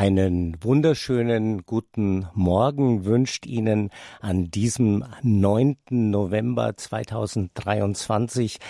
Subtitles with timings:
[0.00, 3.90] Einen wunderschönen guten Morgen wünscht Ihnen
[4.22, 5.76] an diesem 9.
[5.90, 8.60] November 2023,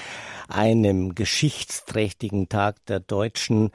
[0.48, 3.71] einem geschichtsträchtigen Tag der deutschen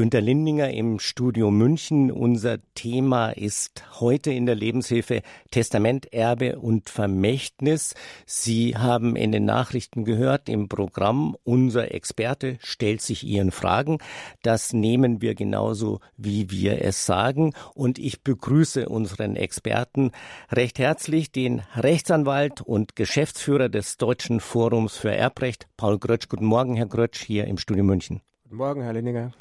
[0.00, 2.10] Günter Lindinger im Studio München.
[2.10, 5.20] Unser Thema ist heute in der Lebenshilfe
[5.50, 7.94] Testament, Erbe und Vermächtnis.
[8.24, 13.98] Sie haben in den Nachrichten gehört im Programm, unser Experte stellt sich Ihren Fragen.
[14.42, 17.52] Das nehmen wir genauso, wie wir es sagen.
[17.74, 20.12] Und ich begrüße unseren Experten
[20.50, 26.30] recht herzlich, den Rechtsanwalt und Geschäftsführer des Deutschen Forums für Erbrecht, Paul Grötsch.
[26.30, 28.22] Guten Morgen, Herr Grötsch, hier im Studio München.
[28.44, 29.32] Guten Morgen, Herr Lindinger.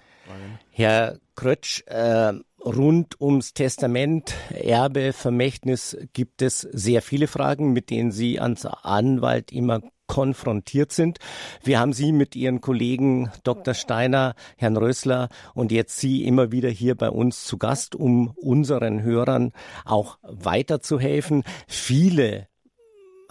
[0.71, 2.33] Herr Krötsch, äh,
[2.63, 9.52] rund ums Testament, Erbe, Vermächtnis gibt es sehr viele Fragen, mit denen Sie als Anwalt
[9.52, 11.19] immer konfrontiert sind.
[11.63, 13.73] Wir haben Sie mit Ihren Kollegen Dr.
[13.73, 19.03] Steiner, Herrn Rösler und jetzt Sie immer wieder hier bei uns zu Gast, um unseren
[19.03, 19.53] Hörern
[19.85, 21.43] auch weiterzuhelfen.
[21.67, 22.47] Viele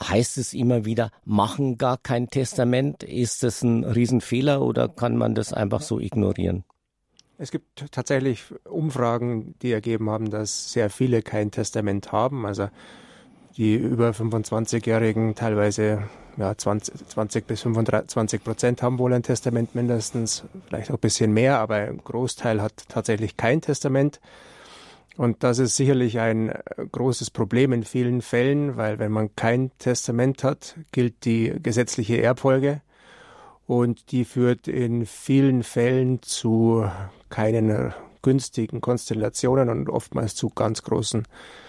[0.01, 3.03] heißt es immer wieder, machen gar kein Testament.
[3.03, 6.65] Ist das ein Riesenfehler oder kann man das einfach so ignorieren?
[7.41, 12.45] Es gibt tatsächlich Umfragen, die ergeben haben, dass sehr viele kein Testament haben.
[12.45, 12.69] Also
[13.57, 16.03] die über 25-Jährigen teilweise
[16.37, 21.33] ja, 20, 20 bis 25 Prozent haben wohl ein Testament mindestens, vielleicht auch ein bisschen
[21.33, 24.21] mehr, aber ein Großteil hat tatsächlich kein Testament.
[25.17, 26.53] Und das ist sicherlich ein
[26.93, 32.83] großes Problem in vielen Fällen, weil wenn man kein Testament hat, gilt die gesetzliche Erbfolge
[33.69, 36.91] und die führt in vielen Fällen zu
[37.29, 41.29] keinen günstigen Konstellationen und oftmals zu ganz großen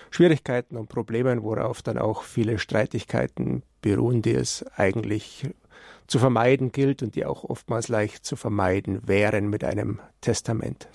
[0.10, 5.50] Schwierigkeiten und Problemen, worauf dann auch viele Streitigkeiten beruhen, die es eigentlich
[6.08, 10.88] zu vermeiden gilt und die auch oftmals leicht zu vermeiden wären mit einem Testament.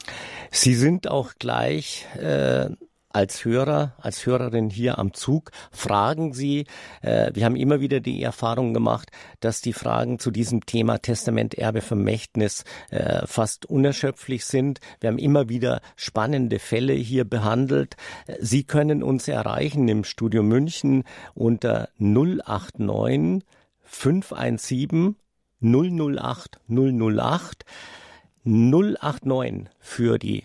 [0.51, 2.71] Sie sind auch gleich äh,
[3.15, 6.67] als Hörer, als Hörerin hier am Zug, fragen Sie,
[7.01, 11.55] äh, wir haben immer wieder die Erfahrung gemacht, dass die Fragen zu diesem Thema Testament,
[11.55, 14.81] Erbe, Vermächtnis äh, fast unerschöpflich sind.
[15.01, 17.97] Wir haben immer wieder spannende Fälle hier behandelt.
[18.41, 21.05] Sie können uns erreichen im Studio München
[21.35, 23.45] unter 089
[23.83, 25.15] 517
[25.61, 27.65] 008 008
[28.45, 30.45] 089 für die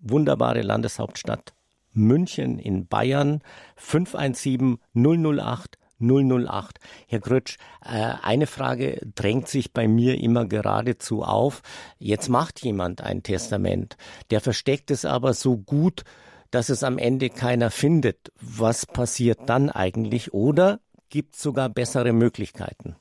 [0.00, 1.55] wunderbare Landeshauptstadt
[1.96, 3.42] München in Bayern
[3.76, 6.78] 517 008 008.
[7.08, 11.62] Herr Grütsch, äh, eine Frage drängt sich bei mir immer geradezu auf.
[11.98, 13.96] Jetzt macht jemand ein Testament,
[14.30, 16.04] der versteckt es aber so gut,
[16.50, 18.32] dass es am Ende keiner findet.
[18.40, 20.32] Was passiert dann eigentlich?
[20.32, 22.96] Oder gibt es sogar bessere Möglichkeiten?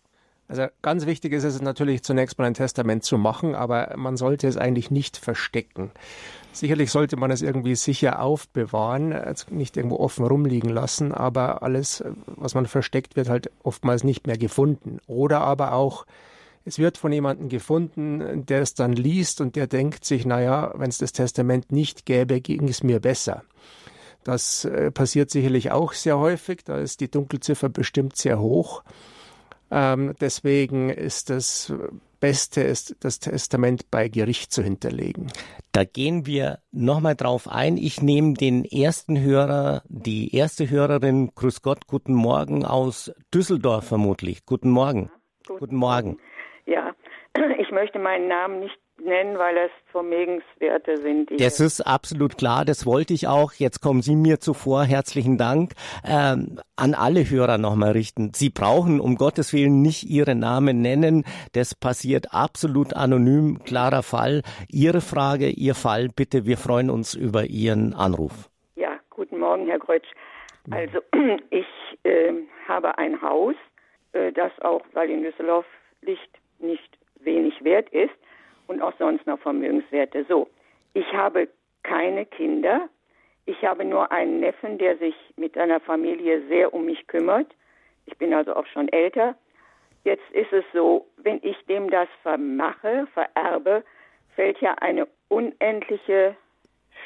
[0.48, 4.48] Also ganz wichtig ist es natürlich zunächst mal ein Testament zu machen, aber man sollte
[4.48, 5.92] es eigentlich nicht verstecken.
[6.54, 12.04] Sicherlich sollte man es irgendwie sicher aufbewahren, also nicht irgendwo offen rumliegen lassen, aber alles,
[12.28, 15.00] was man versteckt, wird halt oftmals nicht mehr gefunden.
[15.08, 16.06] Oder aber auch,
[16.64, 20.90] es wird von jemandem gefunden, der es dann liest und der denkt sich, naja, wenn
[20.90, 23.44] es das Testament nicht gäbe, ging es mir besser.
[24.24, 28.84] Das äh, passiert sicherlich auch sehr häufig, da ist die Dunkelziffer bestimmt sehr hoch.
[29.72, 31.74] Ähm, deswegen ist das
[32.20, 35.32] Beste, ist, das Testament bei Gericht zu hinterlegen.
[35.72, 37.78] Da gehen wir nochmal drauf ein.
[37.78, 44.46] Ich nehme den ersten Hörer, die erste Hörerin, Grüß Gott, guten Morgen aus Düsseldorf vermutlich.
[44.46, 45.12] Guten Morgen.
[45.46, 46.18] Guten, guten Morgen.
[46.66, 46.94] Ja,
[47.60, 51.30] ich möchte meinen Namen nicht nennen, weil es Vermögenswerte sind.
[51.40, 53.54] das ist absolut klar, das wollte ich auch.
[53.54, 54.84] Jetzt kommen Sie mir zuvor.
[54.84, 55.72] Herzlichen Dank.
[56.06, 58.32] Ähm, an alle Hörer nochmal richten.
[58.34, 61.24] Sie brauchen um Gottes Willen nicht Ihre Namen nennen.
[61.54, 63.60] Das passiert absolut anonym.
[63.64, 64.42] Klarer Fall.
[64.70, 66.46] Ihre Frage, Ihr Fall, bitte.
[66.46, 68.50] Wir freuen uns über Ihren Anruf.
[68.76, 70.08] Ja, guten Morgen, Herr Kreutsch.
[70.72, 71.00] Also,
[71.52, 71.68] ich
[72.04, 72.34] äh,
[72.68, 73.56] habe ein Haus,
[74.14, 75.66] äh, das auch, weil in Düsseldorf
[76.02, 78.14] Licht nicht wenig wert ist
[78.68, 80.26] und auch sonst noch Vermögenswerte.
[80.28, 80.48] So,
[80.94, 81.48] ich habe
[81.84, 82.90] keine Kinder.
[83.46, 87.48] Ich habe nur einen Neffen, der sich mit seiner Familie sehr um mich kümmert.
[88.08, 89.36] Ich bin also auch schon älter.
[90.04, 93.84] Jetzt ist es so, wenn ich dem das vermache, vererbe,
[94.36, 96.36] fällt ja eine unendliche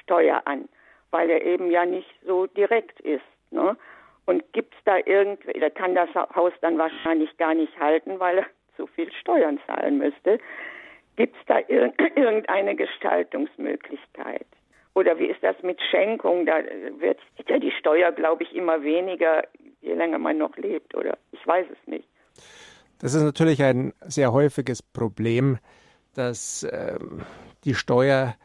[0.02, 0.68] Steuer an,
[1.12, 3.24] weil er eben ja nicht so direkt ist.
[3.52, 3.78] Ne?
[4.26, 8.46] Und es da irgendwie, da kann das Haus dann wahrscheinlich gar nicht halten, weil er
[8.76, 10.40] zu viel Steuern zahlen müsste.
[11.20, 14.48] Gibt es da ir irgendeine Gestaltungsmöglichkeit?
[14.96, 16.46] Oder wie ist das mit Schenkung?
[16.46, 16.60] Da
[16.98, 19.44] wird ja die Steuer, glaube ich, immer weniger,
[19.82, 20.96] je länger man noch lebt.
[20.96, 22.08] Oder ich weiß es nicht.
[23.02, 25.58] Das ist natürlich ein sehr häufiges Problem,
[26.16, 26.98] dass äh,
[27.66, 28.36] die Steuer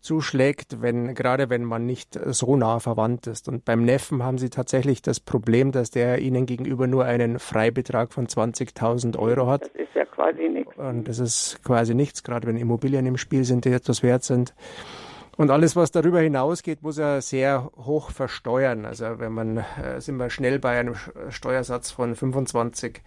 [0.00, 3.48] zuschlägt, wenn, gerade wenn man nicht so nah verwandt ist.
[3.48, 8.12] Und beim Neffen haben sie tatsächlich das Problem, dass der ihnen gegenüber nur einen Freibetrag
[8.12, 9.62] von 20.000 Euro hat.
[9.62, 10.76] Das ist ja quasi nichts.
[10.76, 14.54] Und das ist quasi nichts, gerade wenn Immobilien im Spiel sind, die etwas wert sind.
[15.36, 18.84] Und alles, was darüber hinausgeht, muss er sehr hoch versteuern.
[18.84, 20.96] Also wenn man, äh, sind wir schnell bei einem
[21.30, 23.00] Steuersatz von 25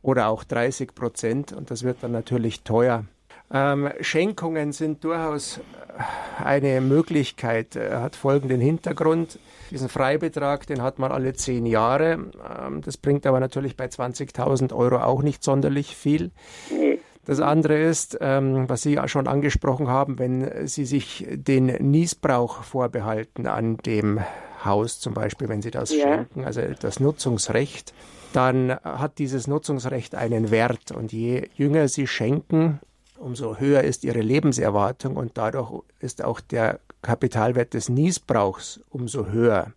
[0.00, 3.04] oder auch 30 Prozent und das wird dann natürlich teuer.
[3.52, 7.76] Ähm, Schenkungen sind durchaus äh, eine Möglichkeit.
[7.76, 9.38] Er hat folgenden Hintergrund.
[9.70, 12.12] Diesen Freibetrag, den hat man alle zehn Jahre.
[12.12, 16.30] Ähm, das bringt aber natürlich bei 20.000 Euro auch nicht sonderlich viel.
[16.70, 16.98] Nee.
[17.26, 22.62] Das andere ist, ähm, was Sie ja schon angesprochen haben, wenn Sie sich den Niesbrauch
[22.62, 24.20] vorbehalten an dem
[24.62, 26.02] Haus, zum Beispiel, wenn Sie das ja.
[26.02, 27.94] schenken, also das Nutzungsrecht,
[28.32, 30.90] dann hat dieses Nutzungsrecht einen Wert.
[30.90, 32.80] Und je jünger Sie schenken,
[33.18, 39.72] umso höher ist ihre Lebenserwartung und dadurch ist auch der Kapitalwert des Niesbrauchs umso höher.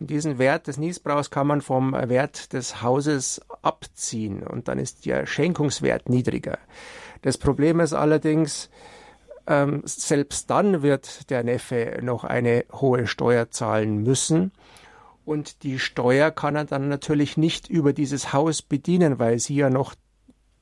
[0.00, 5.06] Und diesen Wert des Niesbrauchs kann man vom Wert des Hauses abziehen und dann ist
[5.06, 6.58] der Schenkungswert niedriger.
[7.22, 8.70] Das Problem ist allerdings,
[9.48, 14.52] ähm, selbst dann wird der Neffe noch eine hohe Steuer zahlen müssen.
[15.24, 19.68] Und die Steuer kann er dann natürlich nicht über dieses Haus bedienen, weil sie ja
[19.68, 19.94] noch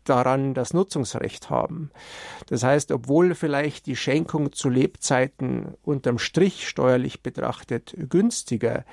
[0.09, 1.91] daran das Nutzungsrecht haben.
[2.47, 8.85] Das heißt, obwohl vielleicht die Schenkung zu Lebzeiten unterm Strich steuerlich betrachtet günstiger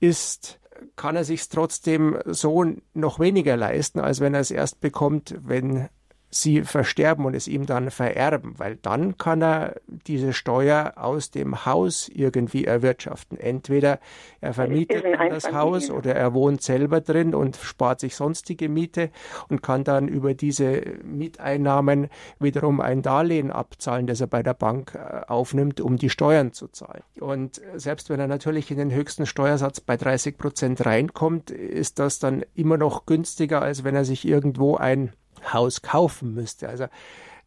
[0.00, 0.60] ist,
[0.96, 5.88] kann er sich trotzdem so noch weniger leisten, als wenn er es erst bekommt, wenn
[6.34, 11.64] sie versterben und es ihm dann vererben, weil dann kann er diese Steuer aus dem
[11.64, 13.38] Haus irgendwie erwirtschaften.
[13.38, 14.00] Entweder
[14.40, 19.10] er vermietet das Haus oder er wohnt selber drin und spart sich sonstige Miete
[19.48, 22.08] und kann dann über diese Mieteinnahmen
[22.40, 26.68] wiederum ein Darlehen abzahlen, das er bei der Bank äh, aufnimmt, um die Steuern zu
[26.68, 27.02] zahlen.
[27.20, 32.18] Und selbst wenn er natürlich in den höchsten Steuersatz bei 30 Prozent reinkommt, ist das
[32.18, 35.12] dann immer noch günstiger, als wenn er sich irgendwo ein
[35.52, 36.68] Haus kaufen müsste.
[36.68, 36.86] Also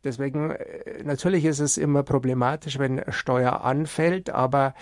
[0.07, 4.73] deswegen, äh, natürlich ist es immer problematisch, wenn Steuer anfällt, aber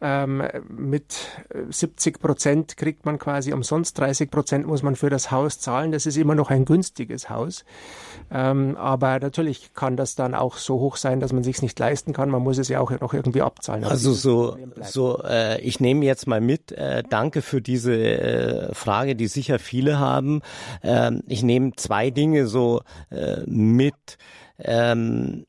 [0.00, 1.14] ähm, mit
[1.70, 5.90] 70 Prozent kriegt man quasi umsonst, 30 Prozent muss man für das Haus zahlen.
[5.90, 7.64] Das ist immer noch ein günstiges Haus.
[8.30, 12.12] Ähm, aber natürlich kann das dann auch so hoch sein, dass man sich nicht leisten
[12.12, 12.28] kann.
[12.28, 13.84] Man muss es ja auch noch irgendwie abzahlen.
[13.84, 16.72] Also so, so äh, ich nehme jetzt mal mit.
[16.72, 20.42] Äh, danke für diese äh, Frage, die sicher viele haben.
[20.82, 24.18] Ähm, ich nehme zwei Dinge so äh, mit.
[24.58, 25.46] Ähm,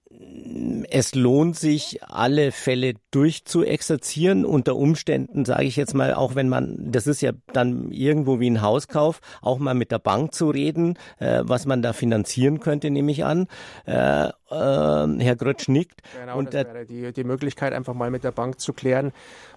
[0.90, 4.46] es lohnt sich, alle Fälle durchzuexerzieren.
[4.46, 8.50] Unter Umständen, sage ich jetzt mal, auch wenn man, das ist ja dann irgendwo wie
[8.50, 12.90] ein Hauskauf, auch mal mit der Bank zu reden, äh, was man da finanzieren könnte,
[12.90, 13.48] nehme ich an.
[13.86, 16.02] Äh, äh, Herr Grötsch nickt.
[16.20, 19.12] Genau, und das wäre die, die Möglichkeit, einfach mal mit der Bank zu klären,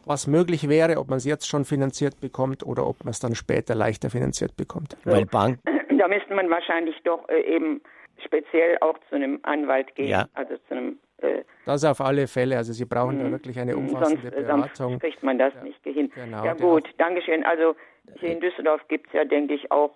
[0.04, 3.34] was möglich wäre, ob man es jetzt schon finanziert bekommt oder ob man es dann
[3.34, 4.96] später leichter finanziert bekommt.
[5.04, 5.60] Weil Bank.
[5.98, 7.82] Da müsste man wahrscheinlich doch äh, eben
[8.24, 10.28] speziell auch zu einem Anwalt gehen, ja.
[10.34, 12.56] also zu einem äh, das auf alle Fälle.
[12.56, 13.32] Also Sie brauchen da mhm.
[13.32, 14.70] wirklich eine umfassende sonst, Beratung.
[14.74, 15.62] Sonst kriegt man das ja.
[15.62, 16.10] nicht hin.
[16.14, 17.44] Genau, ja gut, Dankeschön.
[17.44, 17.76] Also
[18.18, 19.92] hier in Düsseldorf gibt es ja, denke ich, auch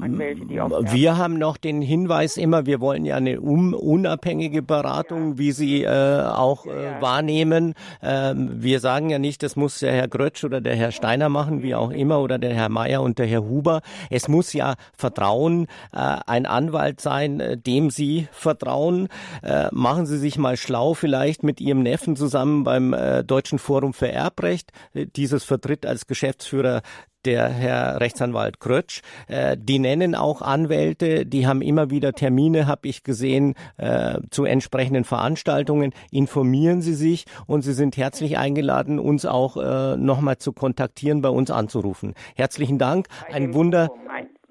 [0.00, 4.62] Anwälte, die auch wir haben noch den Hinweis immer, wir wollen ja eine um, unabhängige
[4.62, 5.38] Beratung, ja.
[5.38, 7.02] wie Sie äh, auch äh, ja.
[7.02, 7.74] wahrnehmen.
[8.00, 11.62] Ähm, wir sagen ja nicht, das muss der Herr Grötsch oder der Herr Steiner machen,
[11.62, 13.82] wie auch immer, oder der Herr Meier und der Herr Huber.
[14.08, 19.08] Es muss ja Vertrauen, äh, ein Anwalt sein, äh, dem Sie vertrauen.
[19.42, 23.94] Äh, machen Sie sich mal schlau vielleicht mit Ihrem Neffen zusammen beim äh, Deutschen Forum
[23.94, 24.70] für Erbrecht.
[24.94, 26.82] Dieses vertritt als Geschäftsführer
[27.24, 29.02] der Herr Rechtsanwalt Krötsch.
[29.28, 34.44] Äh, die nennen auch Anwälte, die haben immer wieder Termine, habe ich gesehen, äh, zu
[34.44, 35.92] entsprechenden Veranstaltungen.
[36.10, 41.28] Informieren Sie sich und Sie sind herzlich eingeladen, uns auch äh, nochmal zu kontaktieren, bei
[41.28, 42.14] uns anzurufen.
[42.34, 43.08] Herzlichen Dank.
[43.30, 43.90] Ein Wunder.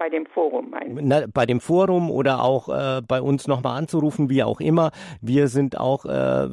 [0.02, 0.74] Bei dem Forum.
[1.00, 4.90] Na, bei dem Forum oder auch äh, bei uns nochmal anzurufen, wie auch immer.
[5.22, 6.50] Wir sind auch äh,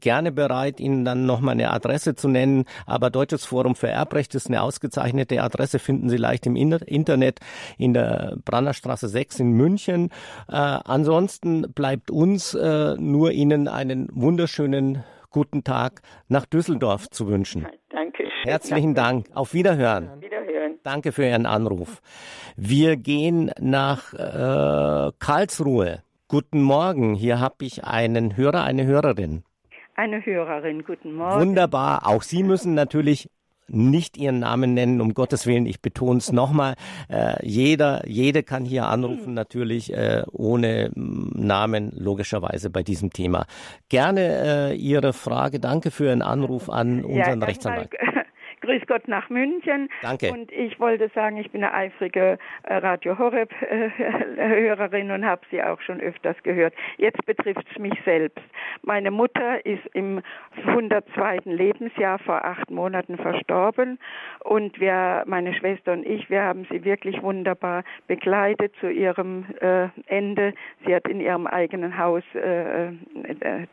[0.00, 2.64] gerne bereit, Ihnen dann nochmal eine Adresse zu nennen.
[2.86, 7.40] Aber Deutsches Forum für Erbrecht ist eine ausgezeichnete Adresse, finden Sie leicht im Internet
[7.76, 10.08] in der Brannerstraße 6 in München.
[10.48, 17.66] Äh, ansonsten bleibt uns äh, nur Ihnen einen wunderschönen guten Tag nach Düsseldorf zu wünschen.
[17.90, 18.24] Danke.
[18.44, 19.26] Herzlichen Dank.
[19.34, 20.22] Auf Wiederhören.
[20.82, 22.00] Danke für Ihren Anruf.
[22.56, 26.02] Wir gehen nach äh, Karlsruhe.
[26.28, 27.14] Guten Morgen.
[27.14, 29.44] Hier habe ich einen Hörer, eine Hörerin.
[29.94, 30.84] Eine Hörerin.
[30.84, 31.40] Guten Morgen.
[31.40, 32.06] Wunderbar.
[32.06, 33.28] Auch Sie müssen natürlich
[33.68, 35.66] nicht Ihren Namen nennen, um Gottes Willen.
[35.66, 36.74] Ich betone es nochmal.
[37.08, 43.46] Äh, jeder, jede kann hier anrufen, natürlich äh, ohne mm, Namen, logischerweise bei diesem Thema.
[43.88, 45.60] Gerne äh, Ihre Frage.
[45.60, 47.90] Danke für Ihren Anruf an unseren ja, Rechtsanwalt.
[48.68, 49.88] Grüß Gott nach München.
[50.02, 50.30] Danke.
[50.30, 54.70] Und ich wollte sagen, ich bin eine eifrige äh, Radio Horeb äh,
[55.10, 56.74] und habe sie auch schon öfters gehört.
[56.98, 58.44] Jetzt betrifft es mich selbst.
[58.82, 60.20] Meine Mutter ist im
[60.66, 61.38] 102.
[61.46, 63.98] Lebensjahr vor acht Monaten verstorben
[64.40, 69.88] und wir, meine Schwester und ich, wir haben sie wirklich wunderbar begleitet zu ihrem äh,
[70.08, 70.52] Ende.
[70.84, 72.92] Sie hat in ihrem eigenen Haus äh, äh,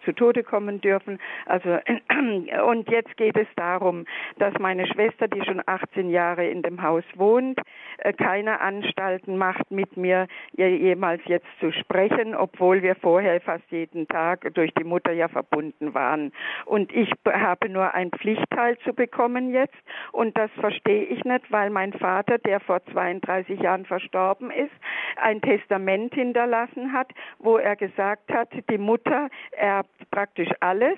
[0.06, 1.20] zu Tode kommen dürfen.
[1.48, 1.80] Also
[2.70, 4.06] und jetzt geht es darum,
[4.40, 7.60] dass meine Schwester, die schon 18 Jahre in dem Haus wohnt,
[7.98, 14.08] äh, keine Anstalten macht, mit mir jemals jetzt zu sprechen, obwohl wir vorher fast jeden
[14.08, 16.32] Tag durch die Mutter ja verbunden waren.
[16.65, 19.75] Und ich habe nur ein Pflichtteil zu bekommen jetzt
[20.12, 24.74] und das verstehe ich nicht, weil mein Vater, der vor 32 Jahren verstorben ist,
[25.18, 30.98] ein Testament hinterlassen hat, wo er gesagt hat, die Mutter erbt praktisch alles,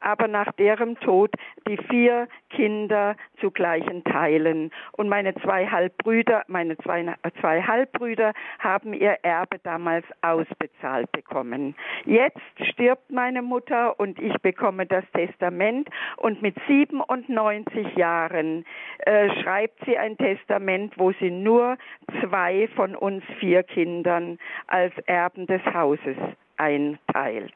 [0.00, 1.30] aber nach deren Tod
[1.66, 4.70] die vier Kinder zu gleichen Teilen.
[4.92, 11.74] Und meine zwei Halbbrüder, meine zwei, zwei Halbbrüder haben ihr Erbe damals ausbezahlt bekommen.
[12.04, 12.40] Jetzt
[12.72, 18.64] stirbt meine Mutter und ich bekomme das Testament und mit 97 Jahren
[19.00, 21.76] äh, schreibt sie ein Testament, wo sie nur
[22.20, 26.16] zwei von uns vier Kindern als Erben des Hauses
[26.56, 27.54] einteilt.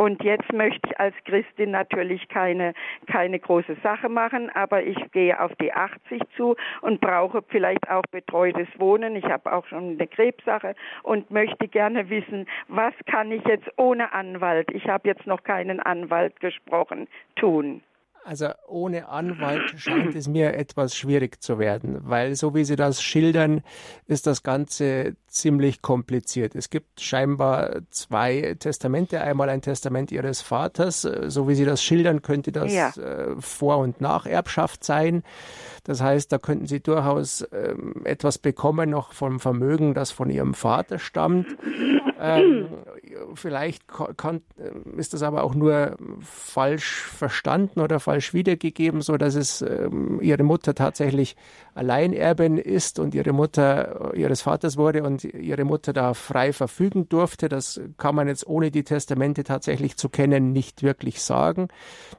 [0.00, 2.72] Und jetzt möchte ich als Christin natürlich keine,
[3.06, 8.04] keine große Sache machen, aber ich gehe auf die 80 zu und brauche vielleicht auch
[8.10, 9.14] betreutes Wohnen.
[9.14, 14.10] Ich habe auch schon eine Krebssache und möchte gerne wissen, was kann ich jetzt ohne
[14.14, 17.82] Anwalt, ich habe jetzt noch keinen Anwalt gesprochen, tun.
[18.24, 23.02] Also ohne Anwalt scheint es mir etwas schwierig zu werden, weil so wie Sie das
[23.02, 23.62] schildern,
[24.06, 26.54] ist das Ganze ziemlich kompliziert.
[26.54, 29.20] Es gibt scheinbar zwei Testamente.
[29.20, 31.02] Einmal ein Testament Ihres Vaters.
[31.02, 32.90] So wie Sie das schildern, könnte das ja.
[32.90, 35.22] Äh, Vor- und Nacherbschaft sein.
[35.84, 40.54] Das heißt, da könnten Sie durchaus ähm, etwas bekommen noch vom Vermögen, das von Ihrem
[40.54, 41.46] Vater stammt.
[42.20, 42.68] Ähm,
[43.34, 44.42] vielleicht kann,
[44.96, 50.42] ist das aber auch nur falsch verstanden oder falsch wiedergegeben, so dass es ähm, ihre
[50.42, 51.36] Mutter tatsächlich
[51.74, 57.48] Alleinerbin ist und ihre Mutter ihres Vaters wurde und ihre Mutter da frei verfügen durfte.
[57.48, 61.68] Das kann man jetzt ohne die Testamente tatsächlich zu kennen nicht wirklich sagen.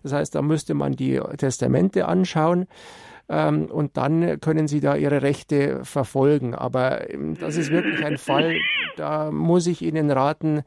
[0.04, 2.68] Das heißt, da müsste man die Testamente anschauen
[3.32, 6.54] ähm, und dann können Sie da Ihre Rechte verfolgen.
[6.54, 8.58] Aber ähm, das ist wirklich ein Fall,
[9.02, 10.62] da muss ich Ihnen raten,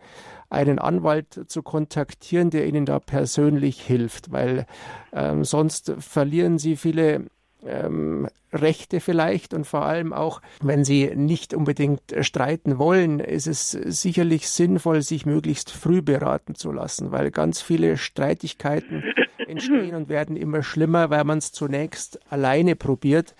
[0.50, 4.66] einen Anwalt zu kontaktieren, der Ihnen da persönlich hilft, weil
[5.12, 7.26] ähm, sonst verlieren Sie viele
[7.64, 13.70] ähm, Rechte vielleicht und vor allem auch, wenn sie nicht unbedingt streiten wollen, ist es
[13.70, 19.02] sicherlich sinnvoll, sich möglichst früh beraten zu lassen, weil ganz viele Streitigkeiten
[19.48, 23.34] entstehen und werden immer schlimmer, weil man es zunächst alleine probiert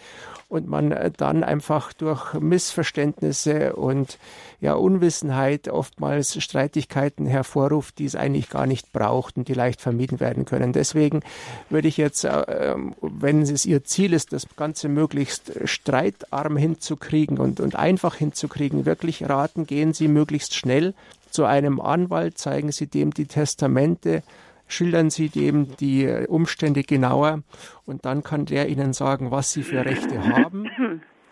[0.54, 4.18] und man äh, dann einfach durch Missverständnisse und
[4.60, 10.20] ja Unwissenheit oftmals Streitigkeiten hervorruft, die es eigentlich gar nicht braucht und die leicht vermieden
[10.20, 10.72] werden können.
[10.72, 11.20] Deswegen
[11.70, 17.38] würde ich jetzt, äh, ähm, wenn es Ihr Ziel ist, das Ganze möglichst streitarm hinzukriegen
[17.38, 20.94] und, und einfach hinzukriegen, wirklich raten, gehen Sie möglichst schnell
[21.30, 24.22] zu einem Anwalt, zeigen Sie dem die Testamente,
[24.66, 27.42] schildern Sie dem die Umstände genauer
[27.84, 30.68] und dann kann der Ihnen sagen, was Sie für Rechte haben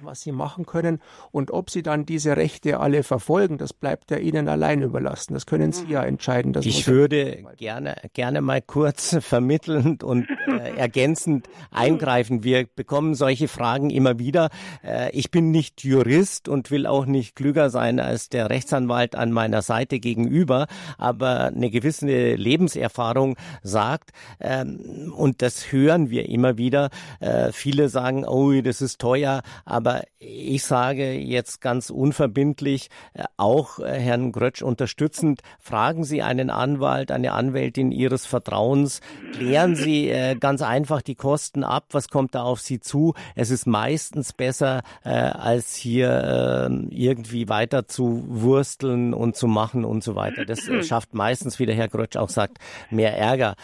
[0.05, 4.19] was sie machen können und ob sie dann diese Rechte alle verfolgen, das bleibt ja
[4.19, 5.35] ihnen allein überlassen.
[5.35, 6.57] Das können sie ja entscheiden.
[6.63, 12.45] ich würde gerne, gerne mal kurz vermittelnd und äh, ergänzend eingreifen.
[12.45, 14.51] Wir bekommen solche Fragen immer wieder.
[14.85, 19.33] Äh, ich bin nicht Jurist und will auch nicht klüger sein als der Rechtsanwalt an
[19.33, 20.67] meiner Seite gegenüber,
[20.99, 26.91] aber eine gewisse Lebenserfahrung sagt, ähm, und das hören wir immer wieder,
[27.21, 33.25] äh, viele sagen, oh, das ist teuer, aber aber ich sage jetzt ganz unverbindlich, äh,
[33.37, 39.01] auch äh, Herrn Grötsch unterstützend, fragen Sie einen Anwalt, eine Anwältin Ihres Vertrauens,
[39.33, 43.15] klären Sie äh, ganz einfach die Kosten ab, was kommt da auf Sie zu.
[43.35, 50.05] Es ist meistens besser, als hier ähm, irgendwie weiter zu wursteln und zu machen und
[50.05, 50.45] so weiter.
[50.45, 52.59] Das schafft meistens, wie der Herr Grötsch auch sagt,
[52.91, 53.55] mehr Ärger.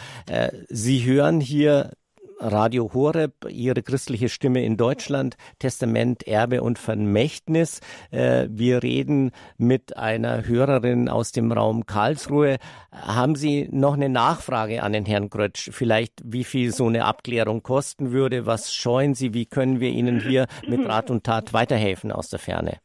[0.69, 1.91] Sie hören hier
[2.39, 7.81] Radio Horeb, Ihre christliche Stimme in Deutschland, Testament, Erbe und Vermächtnis.
[8.11, 12.57] Äh, wir reden mit einer Hörerin aus dem Raum Karlsruhe.
[12.91, 15.69] Haben Sie noch eine Nachfrage an den Herrn Grötsch?
[15.71, 18.45] Vielleicht, wie viel so eine Abklärung kosten würde?
[18.45, 19.33] Was scheuen Sie?
[19.33, 22.79] Wie können wir Ihnen hier mit Rat und Tat weiterhelfen aus der Ferne?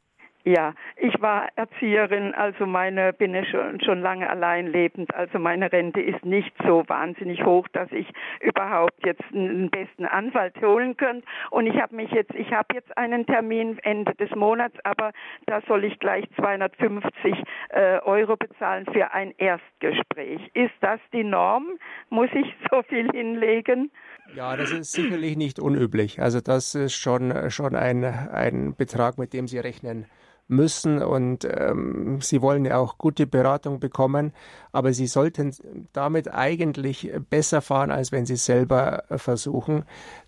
[0.46, 5.72] Ja, ich war Erzieherin, also meine bin ich schon, schon lange allein lebend, also meine
[5.72, 8.06] Rente ist nicht so wahnsinnig hoch, dass ich
[8.42, 11.26] überhaupt jetzt einen besten Anwalt holen könnte.
[11.50, 15.12] Und ich habe mich jetzt, ich habe jetzt einen Termin Ende des Monats, aber
[15.46, 20.42] da soll ich gleich 250 äh, Euro bezahlen für ein Erstgespräch.
[20.52, 21.68] Ist das die Norm?
[22.10, 23.90] Muss ich so viel hinlegen?
[24.36, 26.20] Ja, das ist sicherlich nicht unüblich.
[26.20, 30.04] Also das ist schon, schon ein, ein Betrag, mit dem Sie rechnen
[30.46, 34.32] müssen und ähm, sie wollen ja auch gute Beratung bekommen,
[34.72, 35.54] aber sie sollten
[35.92, 39.84] damit eigentlich besser fahren, als wenn sie es selber versuchen.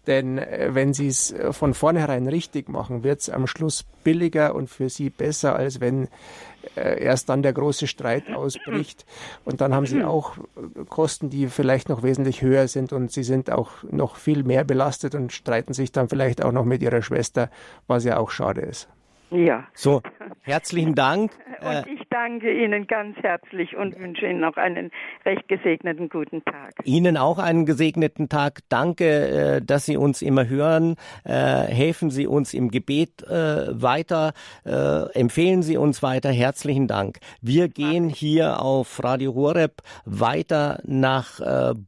[0.07, 4.71] Denn äh, wenn sie es von vornherein richtig machen, wird es am Schluss billiger und
[4.71, 6.09] für sie besser, als wenn
[6.77, 9.05] äh, erst dann der große Streit ausbricht.
[9.45, 10.39] Und dann haben sie auch
[10.89, 15.15] Kosten, die vielleicht noch wesentlich höher sind und sie sind auch noch viel mehr belastet
[15.15, 17.51] und streiten sich dann vielleicht auch noch mit ihrer Schwester,
[17.87, 18.89] was ja auch schade ist.
[19.31, 19.67] Ja.
[19.75, 20.03] So,
[20.43, 21.33] herzlichen Dank.
[21.61, 24.91] Und äh, ich danke Ihnen ganz herzlich und wünsche Ihnen noch einen
[25.25, 26.75] recht gesegneten guten Tag.
[26.85, 28.61] Ihnen auch einen gesegneten Tag.
[28.69, 30.97] Danke, äh, dass Sie uns immer hören.
[31.25, 34.33] Äh, helfen Sie uns im Gebet weiter.
[34.65, 36.31] Empfehlen Sie uns weiter.
[36.31, 37.19] Herzlichen Dank.
[37.41, 41.41] Wir gehen hier auf Radio Horeb weiter nach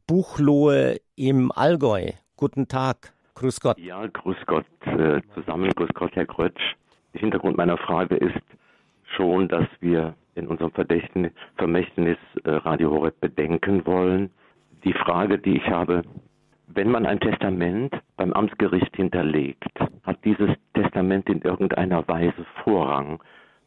[0.07, 2.11] Buchlohe im Allgäu.
[2.35, 3.13] Guten Tag.
[3.35, 3.77] Grüß Gott.
[3.77, 4.65] Ja, grüß Gott
[5.33, 5.71] zusammen.
[5.75, 6.75] Grüß Gott, Herr Krötsch.
[7.13, 8.41] Hintergrund meiner Frage ist
[9.15, 14.29] schon, dass wir in unserem Vermächtnis äh, Radio Horeb bedenken wollen.
[14.83, 16.03] Die Frage, die ich habe,
[16.67, 19.65] wenn man ein Testament beim Amtsgericht hinterlegt,
[20.03, 23.21] hat dieses Testament in irgendeiner Weise Vorrang?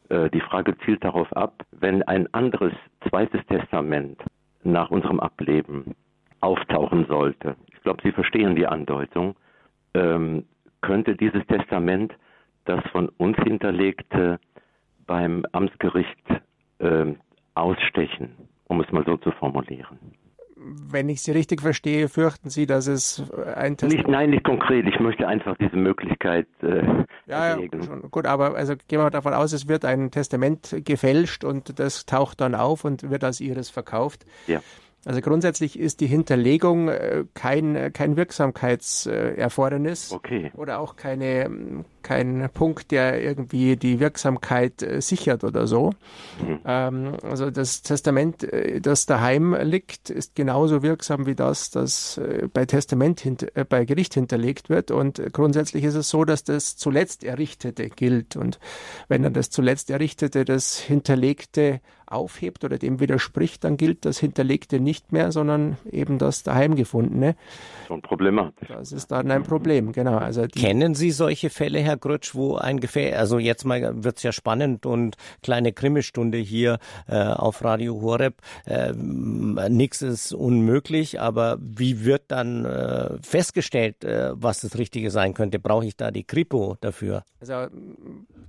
[0.09, 2.73] Äh, die Frage zielt darauf ab, wenn ein anderes
[3.09, 4.21] zweites Testament
[4.63, 5.95] nach unserem Ableben
[6.41, 7.57] auftauchen sollte.
[7.75, 9.35] Ich glaube, Sie verstehen die Andeutung.
[9.95, 10.45] Ähm,
[10.81, 12.13] könnte dieses Testament
[12.65, 14.39] das von uns hinterlegte
[15.07, 16.25] beim Amtsgericht
[16.79, 17.07] äh,
[17.55, 19.99] ausstechen, um es mal so zu formulieren.
[20.65, 23.21] Wenn ich Sie richtig verstehe, fürchten Sie, dass es
[23.57, 23.93] ein Testament...
[23.95, 24.87] Nicht, nein, nicht konkret.
[24.87, 29.35] Ich möchte einfach diese Möglichkeit äh, ja, ja, schon, gut, aber also gehen wir davon
[29.35, 33.71] aus, es wird ein Testament gefälscht und das taucht dann auf und wird als Ihres
[33.71, 34.25] verkauft.
[34.47, 34.61] Ja.
[35.05, 40.53] Also grundsätzlich ist die Hinterlegung äh, kein, kein Wirksamkeitserfordernis okay.
[40.55, 45.91] oder auch keine, kein Punkt, der irgendwie die Wirksamkeit äh, sichert oder so.
[46.41, 46.61] Mhm.
[46.65, 52.21] Ähm, also das Testament, äh, das daheim liegt, ist genauso wirksam wie das, das
[52.53, 53.27] bei Testament
[53.69, 54.93] bei Gericht hinterlegt wird.
[54.93, 58.37] Und grundsätzlich ist es so, dass das zuletzt Errichtete gilt.
[58.37, 58.61] Und
[59.09, 61.81] wenn dann das zuletzt Errichtete das Hinterlegte
[62.13, 67.37] aufhebt oder dem widerspricht, dann gilt das Hinterlegte nicht mehr, sondern eben das daheim gefundene.
[67.87, 68.69] Schon problematisch.
[68.69, 70.19] Das ist dann ein Problem, genau.
[70.19, 74.33] Also Kennen Sie solche Fälle, Herr Grötsch, wo ein Gefäß, also jetzt mal wird's ja
[74.33, 78.35] spannend und kleine Krimistunde hier äh, auf Radio Horeb.
[78.67, 85.35] Äh, Nichts ist unmöglich, aber wie wird dann äh, festgestellt, äh, was das Richtige sein
[85.35, 85.59] könnte?
[85.59, 87.25] Brauche ich da die Kripo dafür?
[87.41, 87.55] Also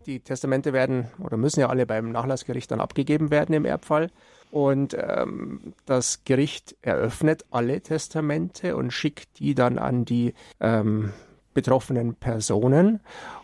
[0.04, 4.10] die Testamente werden oder müssen ja alle beim Nachlassgericht dann abgegeben werden im Erbfall.
[4.52, 11.12] Und ähm, das Gericht eröffnet alle Testamente und schickt die dann an die ähm,
[11.54, 13.00] betroffenen Personen.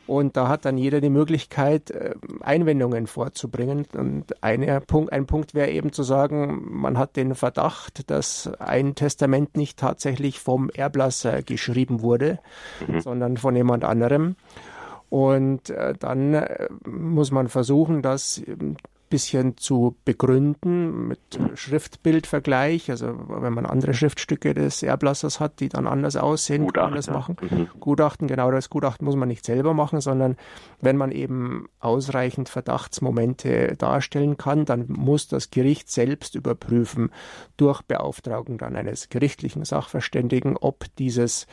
[0.08, 3.86] Und da hat dann jeder die Möglichkeit, äh, Einwendungen vorzubringen.
[3.94, 8.96] Und eine Punkt, ein Punkt wäre eben zu sagen, man hat den Verdacht, dass ein
[8.96, 12.40] Testament nicht tatsächlich vom Erblasser geschrieben wurde,
[12.88, 13.02] mhm.
[13.02, 14.36] sondern von jemand anderem.
[15.10, 18.42] Und äh, dann äh, muss man versuchen, das
[19.10, 21.20] bisschen zu begründen mit
[21.56, 22.90] Schriftbildvergleich.
[22.92, 26.82] Also wenn man andere Schriftstücke des Erblassers hat, die dann anders aussehen, Gutachten.
[26.82, 27.38] kann man das machen.
[27.42, 27.68] Mhm.
[27.80, 30.38] Gutachten, genau das Gutachten muss man nicht selber machen, sondern
[30.82, 37.12] wenn man eben ausreichend Verdachtsmomente darstellen kann, dann muss das Gericht selbst überprüfen
[37.58, 41.48] durch Beauftragung dann eines gerichtlichen Sachverständigen, ob dieses,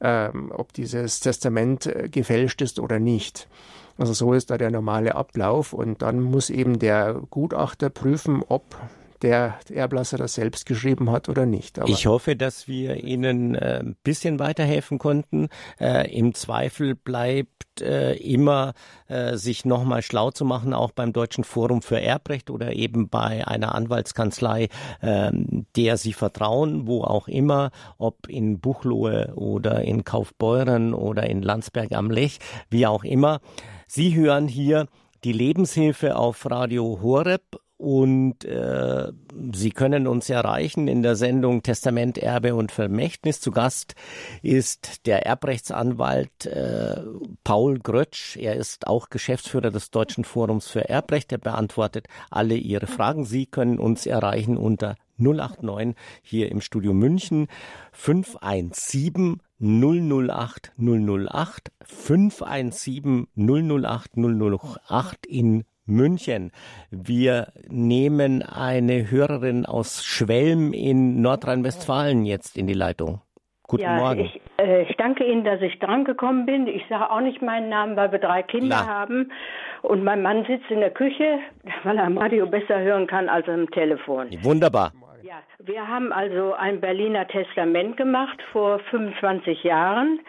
[0.00, 3.48] ähm, ob dieses Testament äh, gefälscht ist oder nicht.
[3.96, 8.76] Also so ist da der normale Ablauf und dann muss eben der Gutachter prüfen, ob
[9.24, 11.78] der Erblasser das selbst geschrieben hat oder nicht.
[11.78, 15.48] Aber ich hoffe, dass wir Ihnen äh, ein bisschen weiterhelfen konnten.
[15.80, 18.74] Äh, Im Zweifel bleibt äh, immer,
[19.08, 23.46] äh, sich nochmal schlau zu machen, auch beim Deutschen Forum für Erbrecht oder eben bei
[23.46, 24.68] einer Anwaltskanzlei,
[25.00, 25.30] äh,
[25.74, 31.92] der Sie vertrauen, wo auch immer, ob in Buchlohe oder in Kaufbeuren oder in Landsberg
[31.92, 33.40] am Lech, wie auch immer.
[33.86, 34.86] Sie hören hier
[35.24, 37.42] die Lebenshilfe auf Radio Horeb
[37.76, 39.12] und äh,
[39.52, 43.40] Sie können uns erreichen in der Sendung Testament, Erbe und Vermächtnis.
[43.40, 43.94] Zu Gast
[44.42, 47.02] ist der Erbrechtsanwalt äh,
[47.42, 48.36] Paul Grötsch.
[48.36, 51.32] Er ist auch Geschäftsführer des Deutschen Forums für Erbrecht.
[51.32, 53.24] Er beantwortet alle Ihre Fragen.
[53.24, 57.48] Sie können uns erreichen unter 089 hier im Studio München
[57.92, 66.52] 517 008 008 517 008 008 in München.
[66.90, 73.22] Wir nehmen eine Hörerin aus Schwelm in Nordrhein-Westfalen jetzt in die Leitung.
[73.66, 74.20] Guten ja, Morgen.
[74.26, 76.66] Ich, äh, ich danke Ihnen, dass ich drangekommen bin.
[76.66, 78.86] Ich sage auch nicht meinen Namen, weil wir drei Kinder Na.
[78.86, 79.32] haben.
[79.80, 81.38] Und mein Mann sitzt in der Küche,
[81.84, 84.28] weil er am Radio besser hören kann als am Telefon.
[84.42, 84.92] Wunderbar.
[85.34, 90.20] Ja, wir haben also ein Berliner Testament gemacht vor 25 Jahren.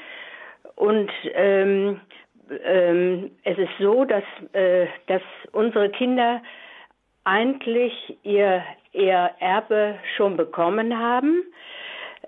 [0.76, 2.02] Und ähm,
[2.64, 6.42] ähm, es ist so, dass, äh, dass unsere Kinder
[7.24, 8.64] eigentlich ihr,
[8.94, 11.44] ihr Erbe schon bekommen haben.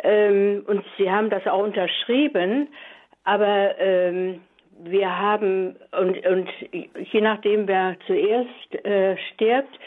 [0.04, 2.68] Ähm, und sie haben das auch unterschrieben.
[3.24, 4.42] Aber ähm,
[4.84, 6.50] wir haben, und, und
[7.12, 9.80] je nachdem, wer zuerst äh, stirbt,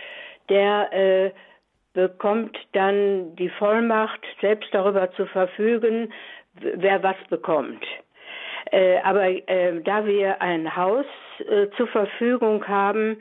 [0.48, 1.31] der äh,
[1.92, 6.12] bekommt dann die Vollmacht, selbst darüber zu verfügen,
[6.55, 7.85] wer was bekommt.
[8.70, 11.07] Äh, aber äh, da wir ein Haus
[11.48, 13.16] äh, zur Verfügung haben,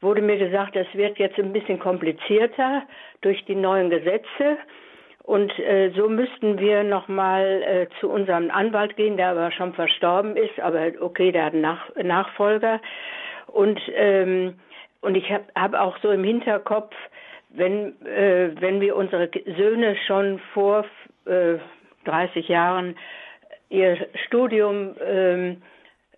[0.00, 2.82] wurde mir gesagt, das wird jetzt ein bisschen komplizierter
[3.20, 4.58] durch die neuen Gesetze.
[5.22, 10.36] Und äh, so müssten wir nochmal äh, zu unserem Anwalt gehen, der aber schon verstorben
[10.36, 10.58] ist.
[10.58, 12.80] Aber okay, der hat einen Nach Nachfolger.
[13.46, 14.58] Und, ähm,
[15.02, 16.94] und ich habe hab auch so im Hinterkopf,
[17.52, 20.84] wenn, äh, wenn wir unsere Söhne schon vor
[21.26, 21.58] äh,
[22.04, 22.96] 30 Jahren
[23.68, 25.62] ihr Studium ähm,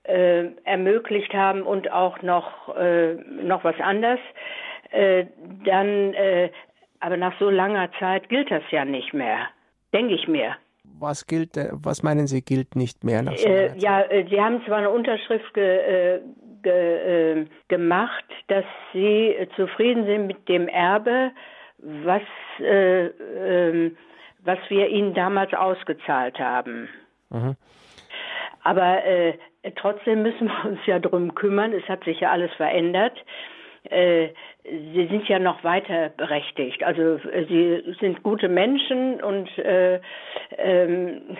[0.04, 4.20] äh, ermöglicht haben und auch noch, äh, noch was anderes,
[4.90, 5.26] äh,
[5.64, 6.50] dann, äh,
[7.00, 9.48] aber nach so langer Zeit gilt das ja nicht mehr,
[9.92, 10.56] denke ich mir.
[10.98, 13.82] Was gilt, was meinen Sie, gilt nicht mehr nach so langer Zeit?
[13.82, 16.20] Ja, Sie haben zwar eine Unterschrift ge,
[16.62, 18.21] ge, gemacht,
[18.52, 21.30] dass Sie zufrieden sind mit dem Erbe,
[21.78, 22.22] was,
[22.60, 23.96] ähm,
[24.44, 26.88] was wir Ihnen damals ausgezahlt haben.
[27.30, 27.56] Mhm.
[28.62, 29.38] Aber äh,
[29.76, 31.72] trotzdem müssen wir uns ja drum kümmern.
[31.72, 33.16] Es hat sich ja alles verändert.
[33.84, 34.28] Äh,
[34.64, 36.84] sie sind ja noch weiter berechtigt.
[36.84, 39.98] Also äh, sie sind gute Menschen und äh,
[40.58, 41.38] ähm,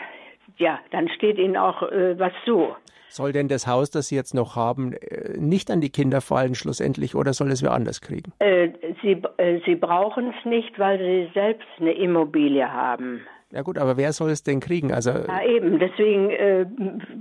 [0.56, 2.74] ja, dann steht ihnen auch äh, was zu.
[3.12, 6.54] Soll denn das Haus, das Sie jetzt noch haben, äh, nicht an die Kinder fallen
[6.54, 8.32] schlussendlich oder soll es wer anders kriegen?
[8.38, 8.70] Äh,
[9.02, 9.20] sie,
[9.66, 13.20] sie brauchen es nicht, weil sie selbst eine Immobilie haben.
[13.50, 14.94] Ja gut, aber wer soll es denn kriegen?
[14.94, 16.64] Also ja eben, deswegen äh,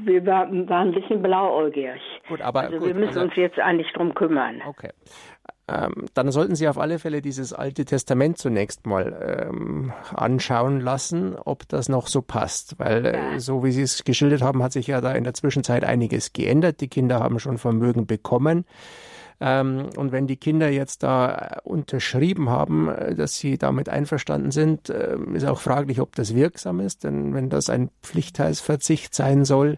[0.06, 2.00] wir waren, waren ein bisschen blauäugig.
[2.30, 4.62] Gut, aber also gut, wir müssen also, uns jetzt eigentlich drum kümmern.
[4.66, 4.92] Okay.
[5.72, 11.36] Ähm, dann sollten Sie auf alle Fälle dieses alte Testament zunächst mal ähm, anschauen lassen,
[11.36, 12.78] ob das noch so passt.
[12.78, 15.34] Weil äh, äh, so wie Sie es geschildert haben, hat sich ja da in der
[15.34, 16.82] Zwischenzeit einiges geändert.
[16.82, 18.66] Die Kinder haben schon Vermögen bekommen.
[19.40, 24.90] Ähm, und wenn die Kinder jetzt da unterschrieben haben, äh, dass sie damit einverstanden sind,
[24.90, 27.04] äh, ist auch fraglich, ob das wirksam ist.
[27.04, 29.78] Denn wenn das ein Pflichtteilsverzicht sein soll,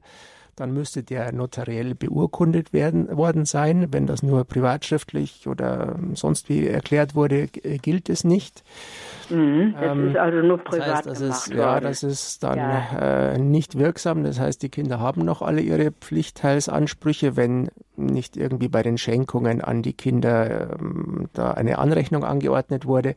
[0.56, 3.88] dann müsste der notariell beurkundet werden, worden sein.
[3.92, 8.64] Wenn das nur privatschriftlich oder sonst wie erklärt wurde, gilt es nicht.
[9.30, 12.58] Mhm, das ähm, ist also nur privat das heißt, das ist, Ja, das ist dann
[12.58, 13.32] ja.
[13.32, 14.24] äh, nicht wirksam.
[14.24, 19.62] Das heißt, die Kinder haben noch alle ihre Pflichtteilsansprüche, wenn nicht irgendwie bei den Schenkungen
[19.62, 23.16] an die Kinder ähm, da eine Anrechnung angeordnet wurde.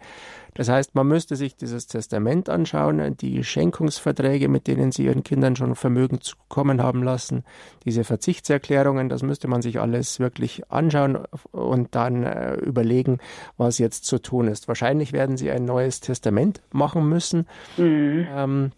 [0.57, 5.55] Das heißt, man müsste sich dieses Testament anschauen, die Schenkungsverträge, mit denen sie ihren Kindern
[5.55, 7.45] schon Vermögen zukommen haben lassen,
[7.85, 11.19] diese Verzichtserklärungen, das müsste man sich alles wirklich anschauen
[11.53, 13.19] und dann äh, überlegen,
[13.57, 14.66] was jetzt zu tun ist.
[14.69, 17.47] Wahrscheinlich werden sie ein neues Testament machen müssen.
[17.77, 18.27] Mhm.
[18.31, 18.73] Ähm,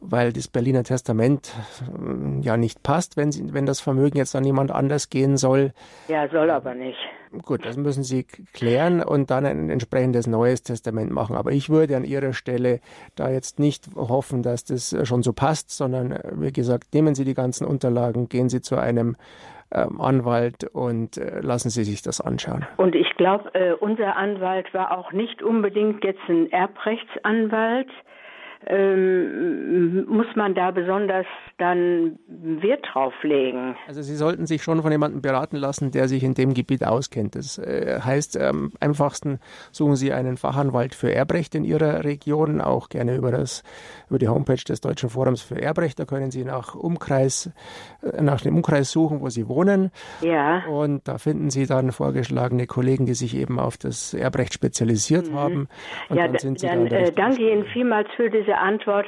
[0.00, 4.44] weil das Berliner Testament äh, ja nicht passt, wenn, sie, wenn das Vermögen jetzt an
[4.44, 5.72] jemand anders gehen soll.
[6.08, 6.98] Ja, soll aber nicht.
[7.44, 11.36] Gut, das müssen Sie klären und dann ein entsprechendes neues Testament machen.
[11.36, 12.80] Aber ich würde an Ihrer Stelle
[13.14, 17.34] da jetzt nicht hoffen, dass das schon so passt, sondern wie gesagt, nehmen Sie die
[17.34, 19.16] ganzen Unterlagen, gehen Sie zu einem
[19.72, 22.66] ähm, Anwalt und äh, lassen Sie sich das anschauen.
[22.76, 27.88] Und ich glaube, äh, unser Anwalt war auch nicht unbedingt jetzt ein Erbrechtsanwalt,
[28.66, 33.76] ähm, muss man da besonders dann Wert drauf legen?
[33.88, 37.36] Also Sie sollten sich schon von jemandem beraten lassen, der sich in dem Gebiet auskennt.
[37.36, 39.40] Das äh, heißt, am einfachsten
[39.72, 43.62] suchen Sie einen Fachanwalt für Erbrecht in Ihrer Region, auch gerne über, das,
[44.08, 45.98] über die Homepage des Deutschen Forums für Erbrecht.
[45.98, 47.50] Da können Sie nach Umkreis,
[48.02, 49.90] äh, nach dem Umkreis suchen, wo Sie wohnen.
[50.20, 50.64] Ja.
[50.66, 55.34] Und da finden Sie dann vorgeschlagene Kollegen, die sich eben auf das Erbrecht spezialisiert mhm.
[55.34, 55.68] haben.
[56.08, 59.06] Und ja, dann, sind Sie dann, dann äh, danke Ihnen vielmals für diese diese Antwort.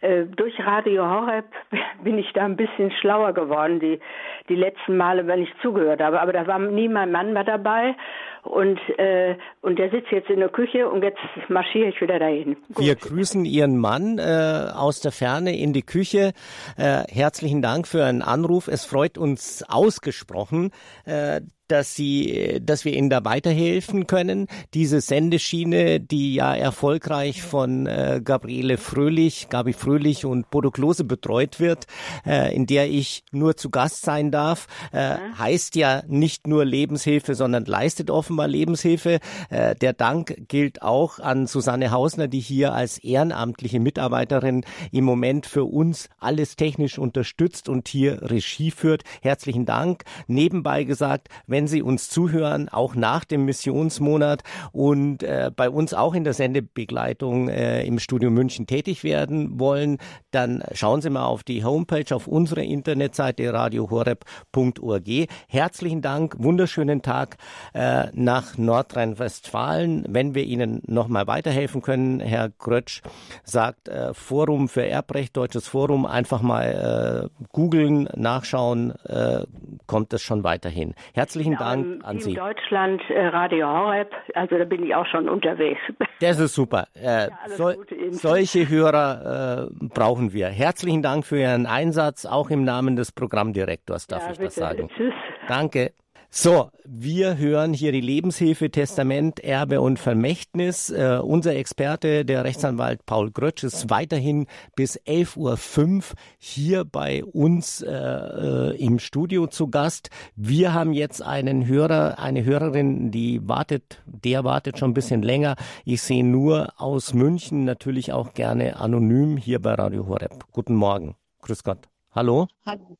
[0.00, 1.44] Äh, durch Radio Horeb
[2.04, 4.00] bin ich da ein bisschen schlauer geworden, die,
[4.48, 6.20] die letzten Male, wenn ich zugehört habe.
[6.20, 7.94] Aber da war nie mein Mann mehr dabei
[8.42, 12.56] und, äh, und der sitzt jetzt in der Küche und jetzt marschiere ich wieder dahin.
[12.74, 12.84] Gut.
[12.84, 16.32] Wir grüßen Ihren Mann äh, aus der Ferne in die Küche.
[16.76, 18.66] Äh, herzlichen Dank für einen Anruf.
[18.66, 20.72] Es freut uns ausgesprochen,
[21.04, 24.46] äh, dass sie, dass wir ihnen da weiterhelfen können.
[24.74, 31.60] Diese Sendeschiene, die ja erfolgreich von äh, Gabriele Fröhlich, Gabi Fröhlich und Bodo Klose betreut
[31.60, 31.86] wird,
[32.26, 37.34] äh, in der ich nur zu Gast sein darf, äh, heißt ja nicht nur Lebenshilfe,
[37.34, 39.20] sondern leistet offenbar Lebenshilfe.
[39.48, 45.46] Äh, der Dank gilt auch an Susanne Hausner, die hier als ehrenamtliche Mitarbeiterin im Moment
[45.46, 49.04] für uns alles technisch unterstützt und hier Regie führt.
[49.22, 50.04] Herzlichen Dank.
[50.26, 55.94] Nebenbei gesagt, wenn wenn Sie uns zuhören, auch nach dem Missionsmonat und äh, bei uns
[55.94, 59.98] auch in der Sendebegleitung äh, im Studio München tätig werden wollen,
[60.32, 65.28] dann schauen Sie mal auf die Homepage, auf unsere Internetseite radiohoreb.org.
[65.46, 67.36] Herzlichen Dank, wunderschönen Tag
[67.74, 70.06] äh, nach Nordrhein-Westfalen.
[70.08, 73.02] Wenn wir Ihnen nochmal weiterhelfen können, Herr Grötsch
[73.44, 79.44] sagt äh, Forum für Erbrecht, Deutsches Forum, einfach mal äh, googeln, nachschauen, äh,
[79.86, 80.94] kommt es schon weiterhin.
[81.12, 82.30] Herzlichen Herzlichen Dank an Sie.
[82.30, 85.80] In Deutschland äh, Radio Horeb, also da bin ich auch schon unterwegs.
[86.20, 86.86] Das ist super.
[86.94, 87.72] Äh, ja, so,
[88.10, 90.48] solche Hörer äh, brauchen wir.
[90.48, 94.44] Herzlichen Dank für Ihren Einsatz, auch im Namen des Programmdirektors darf ja, ich bitte.
[94.44, 94.88] das sagen.
[94.96, 95.14] Tschüss.
[95.48, 95.92] Danke.
[96.34, 100.88] So, wir hören hier die Lebenshilfe, Testament, Erbe und Vermächtnis.
[100.88, 107.82] Äh, unser Experte, der Rechtsanwalt Paul Grötsch, ist weiterhin bis 11.05 Uhr hier bei uns
[107.82, 110.08] äh, äh, im Studio zu Gast.
[110.34, 115.56] Wir haben jetzt einen Hörer, eine Hörerin, die wartet, der wartet schon ein bisschen länger.
[115.84, 120.46] Ich sehe nur aus München, natürlich auch gerne anonym hier bei Radio Horeb.
[120.50, 121.14] Guten Morgen.
[121.42, 121.91] Grüß Gott.
[122.14, 122.46] Hallo?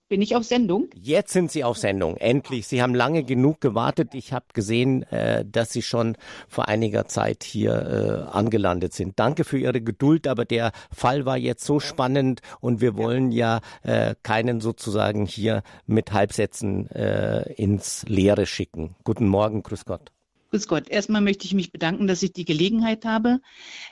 [0.08, 0.88] Bin ich auf Sendung?
[0.94, 2.16] Jetzt sind Sie auf Sendung.
[2.16, 2.66] Endlich.
[2.66, 4.14] Sie haben lange genug gewartet.
[4.14, 6.16] Ich habe gesehen, äh, dass Sie schon
[6.48, 9.18] vor einiger Zeit hier äh, angelandet sind.
[9.18, 13.60] Danke für Ihre Geduld, aber der Fall war jetzt so spannend und wir wollen ja
[13.82, 18.96] äh, keinen sozusagen hier mit Halbsätzen äh, ins Leere schicken.
[19.04, 20.10] Guten Morgen, grüß Gott.
[20.52, 20.90] Grüß Gott.
[20.90, 23.40] Erstmal möchte ich mich bedanken, dass ich die Gelegenheit habe.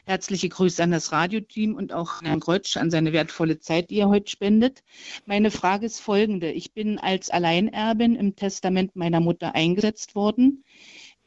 [0.04, 4.10] Herzliche Grüße an das Radioteam und auch Herrn Grötsch an seine wertvolle Zeit, die er
[4.10, 4.82] heute spendet.
[5.24, 6.52] Meine Frage ist folgende.
[6.52, 10.64] Ich bin als Alleinerbin im Testament meiner Mutter eingesetzt worden.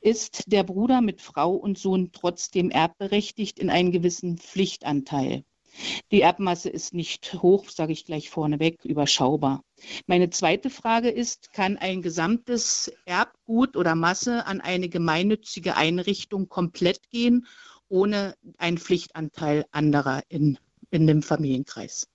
[0.02, 5.46] Ist der Bruder mit Frau und Sohn trotzdem erbberechtigt in einen gewissen Pflichtanteil?
[6.12, 9.64] Die Erbmasse ist nicht hoch, sage ich gleich vorneweg, überschaubar.
[10.06, 17.10] Meine zweite Frage ist, kann ein gesamtes Erbgut oder Masse an eine gemeinnützige Einrichtung komplett
[17.10, 17.48] gehen,
[17.90, 20.58] ohne einen Pflichtanteil anderer in,
[20.92, 22.08] in dem Familienkreis?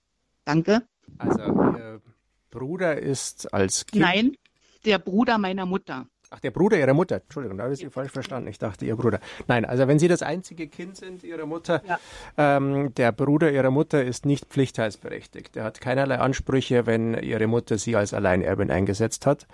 [0.45, 0.87] Danke.
[1.17, 2.01] Also, Ihr
[2.49, 4.01] Bruder ist als Kind.
[4.01, 4.37] Nein,
[4.85, 6.07] der Bruder meiner Mutter.
[6.31, 7.15] Ach, der Bruder Ihrer Mutter.
[7.17, 8.49] Entschuldigung, da habe ich Sie falsch verstanden.
[8.49, 9.19] Ich dachte, Ihr Bruder.
[9.47, 11.99] Nein, also wenn Sie das einzige Kind sind Ihrer Mutter, ja.
[12.37, 15.57] ähm, der Bruder Ihrer Mutter ist nicht pflichtteilsberechtigt.
[15.57, 19.47] Er hat keinerlei Ansprüche, wenn Ihre Mutter Sie als Alleinerbin eingesetzt hat.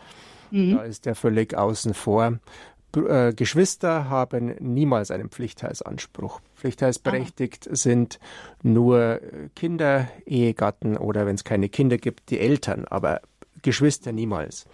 [0.52, 0.76] Mhm.
[0.76, 2.40] Da ist er völlig außen vor.
[2.96, 6.42] Äh, Geschwister haben niemals einen Pflichtteilsanspruch.
[6.56, 7.76] Pflichtteilsberechtigt Aha.
[7.76, 8.20] sind
[8.64, 9.22] nur
[9.56, 13.22] Kinder, Ehegatten oder wenn es keine Kinder gibt, die Eltern, aber
[13.62, 14.66] Geschwister niemals.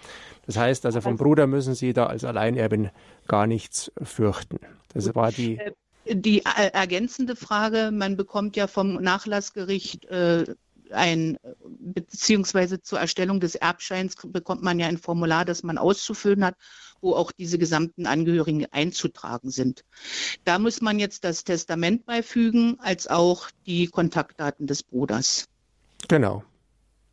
[0.46, 2.90] Das heißt also, vom Bruder müssen Sie da als Alleinerbin
[3.28, 4.60] gar nichts fürchten.
[4.94, 5.58] Das war die.
[5.58, 5.72] Äh,
[6.06, 10.46] die ergänzende Frage, man bekommt ja vom Nachlassgericht äh,
[10.92, 16.56] ein, beziehungsweise zur Erstellung des Erbscheins bekommt man ja ein Formular, das man auszufüllen hat,
[17.02, 19.84] wo auch diese gesamten Angehörigen einzutragen sind.
[20.44, 25.46] Da muss man jetzt das Testament beifügen, als auch die Kontaktdaten des Bruders.
[26.08, 26.44] Genau.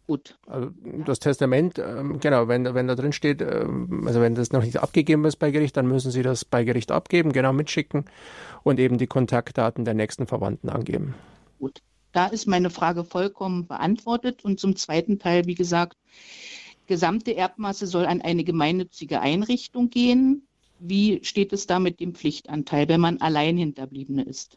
[0.08, 0.38] Gut.
[0.46, 0.70] Also
[1.04, 4.78] das Testament, ähm, genau, wenn, wenn da drin steht, ähm, also wenn das noch nicht
[4.78, 8.06] abgegeben ist bei Gericht, dann müssen Sie das bei Gericht abgeben, genau mitschicken
[8.62, 11.14] und eben die Kontaktdaten der nächsten Verwandten angeben.
[11.58, 11.82] Gut.
[12.12, 14.42] Da ist meine Frage vollkommen beantwortet.
[14.46, 15.98] Und zum zweiten Teil, wie gesagt,
[16.86, 20.48] gesamte Erbmasse soll an eine gemeinnützige Einrichtung gehen.
[20.78, 24.56] Wie steht es da mit dem Pflichtanteil, wenn man allein Hinterbliebene ist?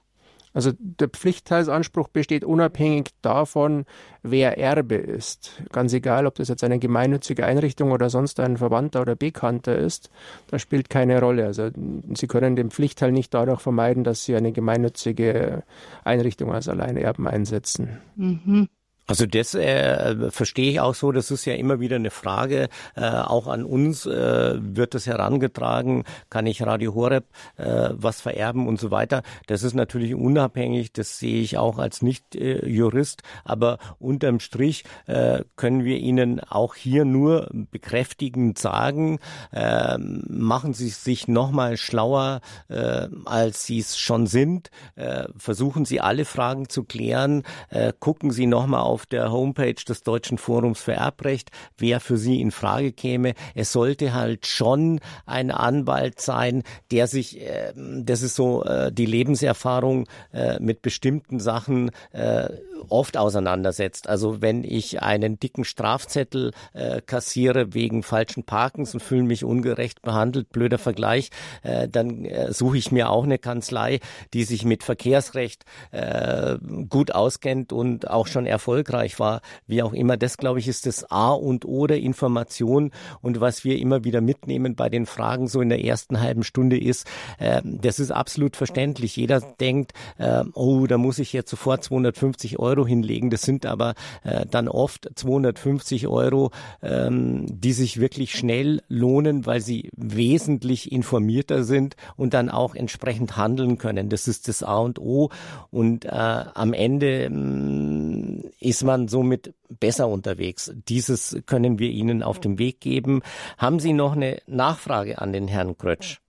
[0.53, 3.85] Also der Pflichtteilsanspruch besteht unabhängig davon,
[4.21, 5.61] wer Erbe ist.
[5.71, 10.09] Ganz egal, ob das jetzt eine gemeinnützige Einrichtung oder sonst ein Verwandter oder Bekannter ist,
[10.47, 11.45] das spielt keine Rolle.
[11.45, 11.69] Also
[12.13, 15.63] Sie können den Pflichtteil nicht dadurch vermeiden, dass Sie eine gemeinnützige
[16.03, 18.01] Einrichtung als Alleinerben einsetzen.
[18.15, 18.67] Mhm.
[19.11, 21.11] Also das äh, verstehe ich auch so.
[21.11, 22.69] Das ist ja immer wieder eine Frage.
[22.95, 26.05] Äh, auch an uns äh, wird das herangetragen.
[26.29, 27.25] Kann ich Radio Horeb
[27.57, 29.21] äh, was vererben und so weiter?
[29.47, 30.93] Das ist natürlich unabhängig.
[30.93, 33.23] Das sehe ich auch als Nicht-Jurist.
[33.43, 39.19] Aber unterm Strich äh, können wir Ihnen auch hier nur bekräftigend sagen,
[39.51, 44.71] äh, machen Sie sich noch mal schlauer, äh, als Sie es schon sind.
[44.95, 47.43] Äh, versuchen Sie alle Fragen zu klären.
[47.67, 51.99] Äh, gucken Sie noch mal auf auf der Homepage des Deutschen Forums für Erbrecht, wer
[51.99, 53.33] für Sie in Frage käme.
[53.55, 56.61] Es sollte halt schon ein Anwalt sein,
[56.91, 62.49] der sich, äh, das ist so äh, die Lebenserfahrung äh, mit bestimmten Sachen äh,
[62.89, 64.07] oft auseinandersetzt.
[64.07, 70.01] Also wenn ich einen dicken Strafzettel äh, kassiere wegen falschen Parkens und fühle mich ungerecht
[70.01, 71.29] behandelt, blöder Vergleich,
[71.63, 73.99] äh, dann äh, suche ich mir auch eine Kanzlei,
[74.33, 76.57] die sich mit Verkehrsrecht äh,
[76.89, 78.45] gut auskennt und auch schon
[78.81, 79.41] erfolgreich war.
[79.67, 82.91] Wie auch immer, das glaube ich ist das A und O der Information
[83.21, 86.79] und was wir immer wieder mitnehmen bei den Fragen so in der ersten halben Stunde
[86.79, 87.07] ist,
[87.39, 89.15] äh, das ist absolut verständlich.
[89.15, 93.29] Jeder denkt, äh, oh, da muss ich jetzt sofort 250 Euro hinlegen.
[93.29, 99.61] Das sind aber äh, dann oft 250 Euro, ähm, die sich wirklich schnell lohnen, weil
[99.61, 104.09] sie wesentlich informierter sind und dann auch entsprechend handeln können.
[104.09, 105.29] Das ist das A und O.
[105.69, 110.71] Und äh, am Ende äh, ist man somit besser unterwegs.
[110.87, 113.21] Dieses können wir Ihnen auf dem Weg geben.
[113.57, 116.21] Haben Sie noch eine Nachfrage an den Herrn Krötsch?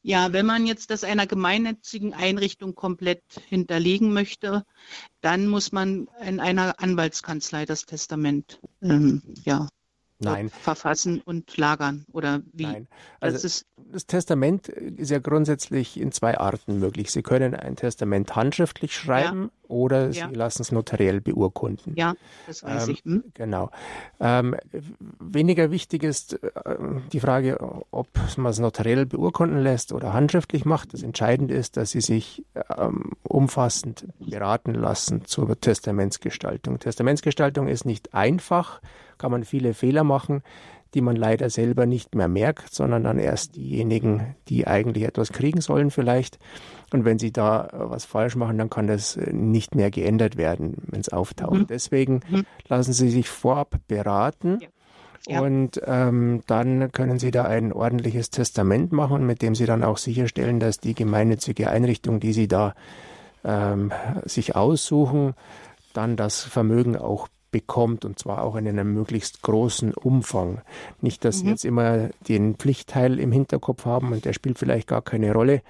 [0.00, 4.64] Ja, wenn man jetzt das einer gemeinnützigen Einrichtung komplett hinterlegen möchte,
[5.20, 9.68] dann muss man in einer Anwaltskanzlei das Testament ähm, ja,
[10.18, 10.48] Nein.
[10.48, 12.64] verfassen und lagern oder wie?
[12.64, 12.88] Nein.
[13.20, 17.10] Also das, ist das Testament ist ja grundsätzlich in zwei Arten möglich.
[17.10, 19.59] Sie können ein Testament handschriftlich schreiben ja.
[19.70, 20.28] Oder ja.
[20.28, 21.94] Sie lassen es notariell beurkunden.
[21.96, 22.14] Ja,
[22.46, 23.04] das weiß ähm, ich.
[23.04, 23.24] Hm?
[23.34, 23.70] Genau.
[24.18, 24.56] Ähm,
[25.18, 26.48] weniger wichtig ist äh,
[27.12, 27.58] die Frage,
[27.90, 30.92] ob man es notariell beurkunden lässt oder handschriftlich macht.
[30.92, 32.44] Das Entscheidende ist, dass Sie sich
[32.76, 36.78] ähm, umfassend beraten lassen zur Testamentsgestaltung.
[36.78, 38.80] Testamentsgestaltung ist nicht einfach
[39.20, 40.42] kann man viele Fehler machen,
[40.94, 45.60] die man leider selber nicht mehr merkt, sondern dann erst diejenigen, die eigentlich etwas kriegen
[45.60, 46.38] sollen vielleicht.
[46.92, 51.00] Und wenn sie da was falsch machen, dann kann das nicht mehr geändert werden, wenn
[51.00, 51.60] es auftaucht.
[51.60, 51.66] Mhm.
[51.68, 52.44] Deswegen mhm.
[52.68, 54.58] lassen Sie sich vorab beraten.
[54.60, 54.68] Ja.
[55.26, 55.42] Ja.
[55.42, 59.98] Und ähm, dann können Sie da ein ordentliches Testament machen, mit dem Sie dann auch
[59.98, 62.74] sicherstellen, dass die gemeinnützige Einrichtung, die Sie da
[63.44, 63.92] ähm,
[64.24, 65.34] sich aussuchen,
[65.92, 70.62] dann das Vermögen auch bekommt und zwar auch in einem möglichst großen Umfang.
[71.00, 71.40] Nicht, dass mhm.
[71.40, 75.62] Sie jetzt immer den Pflichtteil im Hinterkopf haben und der spielt vielleicht gar keine Rolle,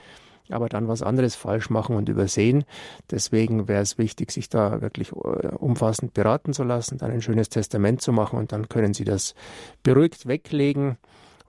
[0.51, 2.65] aber dann was anderes falsch machen und übersehen.
[3.11, 7.49] Deswegen wäre es wichtig, sich da wirklich äh, umfassend beraten zu lassen, dann ein schönes
[7.49, 9.35] Testament zu machen und dann können Sie das
[9.83, 10.99] beruhigt weglegen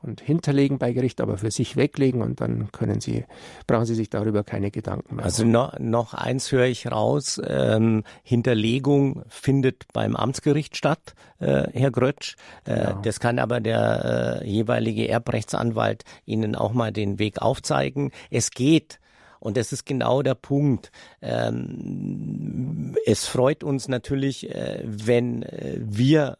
[0.04, 3.26] und hinterlegen bei Gericht, aber für sich weglegen und dann können Sie,
[3.68, 5.26] brauchen Sie sich darüber keine Gedanken mehr.
[5.26, 11.92] Also noch, noch eins höre ich raus, ähm, Hinterlegung findet beim Amtsgericht statt, äh, Herr
[11.92, 12.36] Grötsch.
[12.66, 13.02] Äh, genau.
[13.02, 18.12] Das kann aber der äh, jeweilige Erbrechtsanwalt Ihnen auch mal den Weg aufzeigen.
[18.30, 19.00] Es geht
[19.42, 20.92] und das ist genau der Punkt.
[21.22, 26.38] Ähm, es freut uns natürlich, äh, wenn äh, wir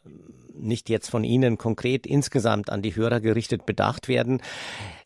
[0.62, 4.42] nicht jetzt von Ihnen konkret insgesamt an die Hörer gerichtet bedacht werden.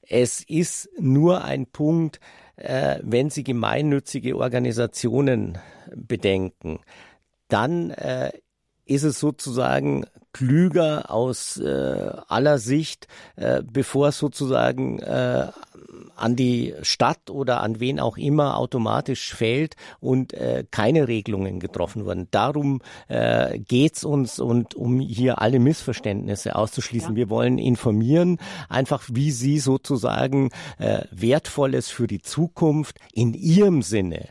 [0.02, 2.20] Es ist nur ein Punkt,
[2.56, 5.58] äh, wenn Sie gemeinnützige Organisationen
[5.96, 6.80] bedenken,
[7.48, 8.32] dann äh,
[8.86, 15.48] ist es sozusagen klüger aus äh, aller Sicht, äh, bevor es sozusagen äh,
[16.16, 22.06] an die Stadt oder an wen auch immer automatisch fällt und äh, keine Regelungen getroffen
[22.06, 22.28] wurden.
[22.32, 27.12] Darum äh, geht's uns und um hier alle Missverständnisse auszuschließen.
[27.12, 27.16] Ja.
[27.16, 34.28] Wir wollen informieren, einfach wie Sie sozusagen äh, Wertvolles für die Zukunft in Ihrem Sinne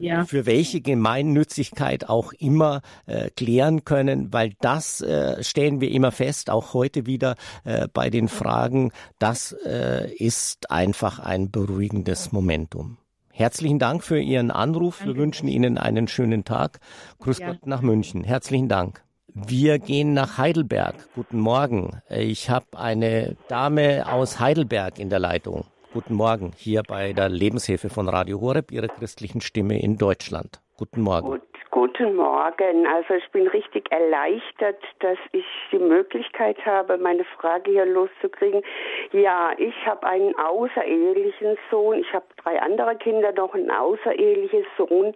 [0.00, 0.24] ja.
[0.24, 6.50] für welche Gemeinnützigkeit auch immer äh, klären können, weil das äh, stellen wir immer fest,
[6.50, 12.96] auch heute wieder äh, bei den Fragen, das äh, ist einfach ein beruhigendes Momentum.
[13.32, 14.98] Herzlichen Dank für Ihren Anruf.
[14.98, 15.14] Danke.
[15.14, 16.80] Wir wünschen Ihnen einen schönen Tag.
[17.20, 17.52] Grüß ja.
[17.52, 18.22] Gott nach München.
[18.22, 19.02] Herzlichen Dank.
[19.32, 20.94] Wir gehen nach Heidelberg.
[21.14, 22.02] Guten Morgen.
[22.10, 25.64] Ich habe eine Dame aus Heidelberg in der Leitung.
[25.92, 30.60] Guten Morgen, hier bei der Lebenshilfe von Radio Horeb, Ihre christlichen Stimme in Deutschland.
[30.76, 31.26] Guten Morgen.
[31.26, 32.86] Gut, guten Morgen.
[32.86, 38.62] Also ich bin richtig erleichtert, dass ich die Möglichkeit habe, meine Frage hier loszukriegen.
[39.10, 41.98] Ja, ich habe einen außerehelichen Sohn.
[41.98, 45.12] Ich habe drei andere Kinder, noch ein außereheliches Sohn.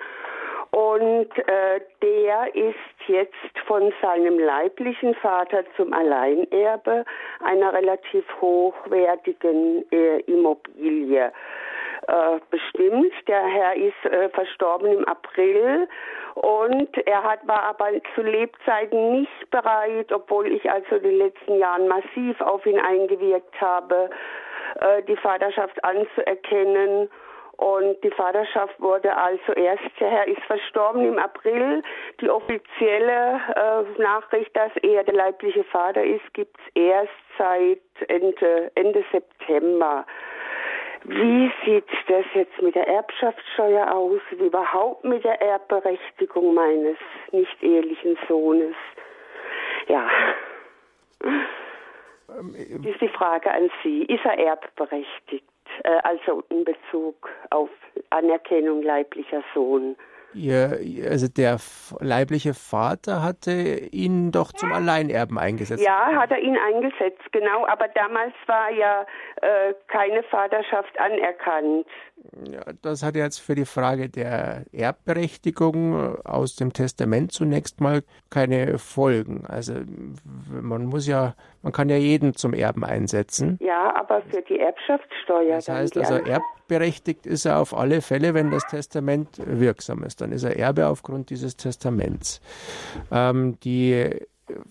[0.75, 2.75] Und äh, der ist
[3.07, 7.05] jetzt von seinem leiblichen Vater zum Alleinerbe
[7.45, 11.33] einer relativ hochwertigen äh, Immobilie
[12.09, 13.13] äh, bestimmt.
[13.29, 15.87] Der Herr ist äh, verstorben im April
[16.35, 21.57] und er hat, war aber zu Lebzeiten nicht bereit, obwohl ich also in den letzten
[21.57, 24.11] Jahren massiv auf ihn eingewirkt habe,
[24.81, 27.09] äh, die Vaterschaft anzuerkennen
[27.57, 31.83] und die Vaterschaft wurde also erst, der Herr ist verstorben im April.
[32.21, 38.73] Die offizielle äh, Nachricht, dass er der leibliche Vater ist, gibt es erst seit Ende,
[38.75, 40.05] Ende September.
[41.05, 44.21] Wie sieht das jetzt mit der Erbschaftssteuer aus?
[44.31, 46.97] Wie überhaupt mit der Erbberechtigung meines
[47.31, 48.75] nicht ehelichen Sohnes?
[49.87, 50.09] Ja.
[51.23, 54.05] Ähm, das ist die Frage an Sie.
[54.05, 55.45] Ist er erbberechtigt?
[55.85, 57.71] Äh, also in Bezug auf
[58.11, 59.97] Anerkennung leiblicher Sohn.
[60.35, 60.79] Ihr,
[61.09, 61.59] also der
[62.01, 63.53] leibliche Vater hatte
[63.93, 65.85] ihn doch zum Alleinerben eingesetzt.
[65.85, 67.67] Ja, hat er ihn eingesetzt, genau.
[67.67, 69.07] Aber damals war ja
[69.43, 71.87] äh, keine Vaterschaft anerkannt.
[72.51, 78.79] Ja, das hat jetzt für die Frage der Erbberechtigung aus dem Testament zunächst mal keine
[78.79, 79.45] Folgen.
[79.47, 79.75] Also
[80.51, 83.59] man muss ja, man kann ja jeden zum Erben einsetzen.
[83.61, 85.57] Ja, aber für die Erbschaftssteuer.
[85.57, 86.15] Das heißt also,
[86.65, 90.21] erbberechtigt ist er auf alle Fälle, wenn das Testament wirksam ist.
[90.21, 92.41] Dann ist er Erbe aufgrund dieses Testaments.
[93.13, 94.11] Ähm, die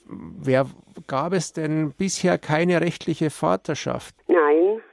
[0.06, 0.68] Wer
[1.08, 4.14] gab es denn bisher keine rechtliche Vaterschaft?
[4.28, 4.84] Nein,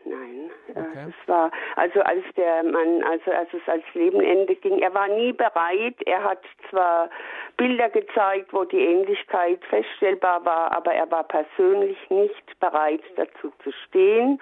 [0.71, 1.07] Okay.
[1.07, 5.33] Das war also als der Mann, also als es als Lebenende ging, er war nie
[5.33, 5.97] bereit.
[6.07, 7.11] Er hat zwar
[7.57, 13.73] Bilder gezeigt, wo die Ähnlichkeit feststellbar war, aber er war persönlich nicht bereit dazu zu
[13.89, 14.41] stehen.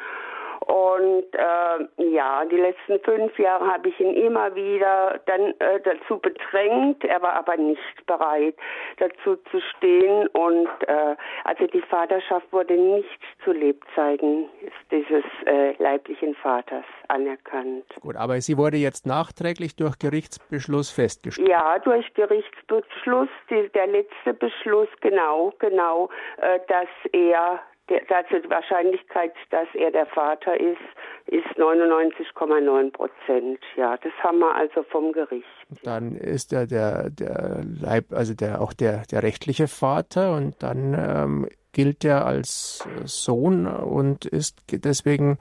[0.68, 6.18] Und äh, ja, die letzten fünf Jahre habe ich ihn immer wieder dann äh, dazu
[6.18, 7.02] bedrängt.
[7.04, 8.54] Er war aber nicht bereit,
[8.98, 10.26] dazu zu stehen.
[10.28, 13.08] Und äh, also die Vaterschaft wurde nicht
[13.44, 14.50] zu Lebzeiten
[14.90, 17.86] dieses äh, leiblichen Vaters anerkannt.
[18.02, 21.48] Gut, aber sie wurde jetzt nachträglich durch Gerichtsbeschluss festgestellt.
[21.48, 26.10] Ja, durch Gerichtsbeschluss, die, der letzte Beschluss, genau, genau,
[26.42, 27.60] äh, dass er
[27.90, 30.78] also die Wahrscheinlichkeit, dass er der Vater ist,
[31.26, 33.60] ist 99,9 Prozent.
[33.76, 35.46] Ja, das haben wir also vom Gericht.
[35.82, 40.94] Dann ist er der, der Leib, also der, auch der, der rechtliche Vater und dann
[40.94, 45.38] ähm, gilt er als Sohn und ist deswegen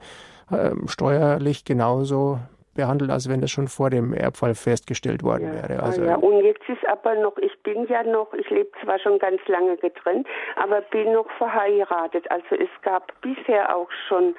[0.50, 2.38] ähm, steuerlich genauso
[2.78, 5.68] behandelt, als wenn es schon vor dem Erbfall festgestellt worden ja.
[5.68, 5.82] wäre.
[5.82, 9.18] Also, ja, und jetzt ist aber noch, ich bin ja noch, ich lebe zwar schon
[9.18, 10.26] ganz lange getrennt,
[10.56, 12.30] aber bin noch verheiratet.
[12.30, 14.34] Also es gab bisher auch schon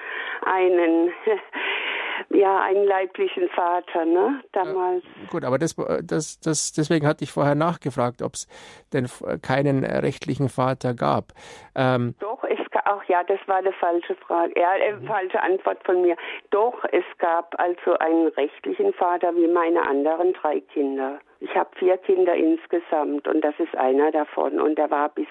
[0.46, 1.12] einen
[2.30, 5.04] ja, einen leiblichen Vater, ne, damals.
[5.30, 8.48] Gut, aber das, das, das, deswegen hatte ich vorher nachgefragt, ob es
[8.94, 9.08] denn
[9.42, 11.34] keinen rechtlichen Vater gab.
[11.76, 12.59] Ähm, Doch, es
[12.90, 15.06] ach ja, das war eine falsche Frage, ja, äh, mhm.
[15.06, 16.16] falsche Antwort von mir.
[16.50, 21.20] Doch, es gab also einen rechtlichen Vater wie meine anderen drei Kinder.
[21.40, 25.28] Ich habe vier Kinder insgesamt und das ist einer davon und der war bis,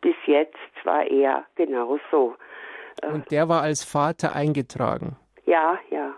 [0.00, 2.36] bis jetzt, war er genauso.
[3.02, 5.16] Und der war als Vater eingetragen?
[5.46, 6.14] Ja, ja.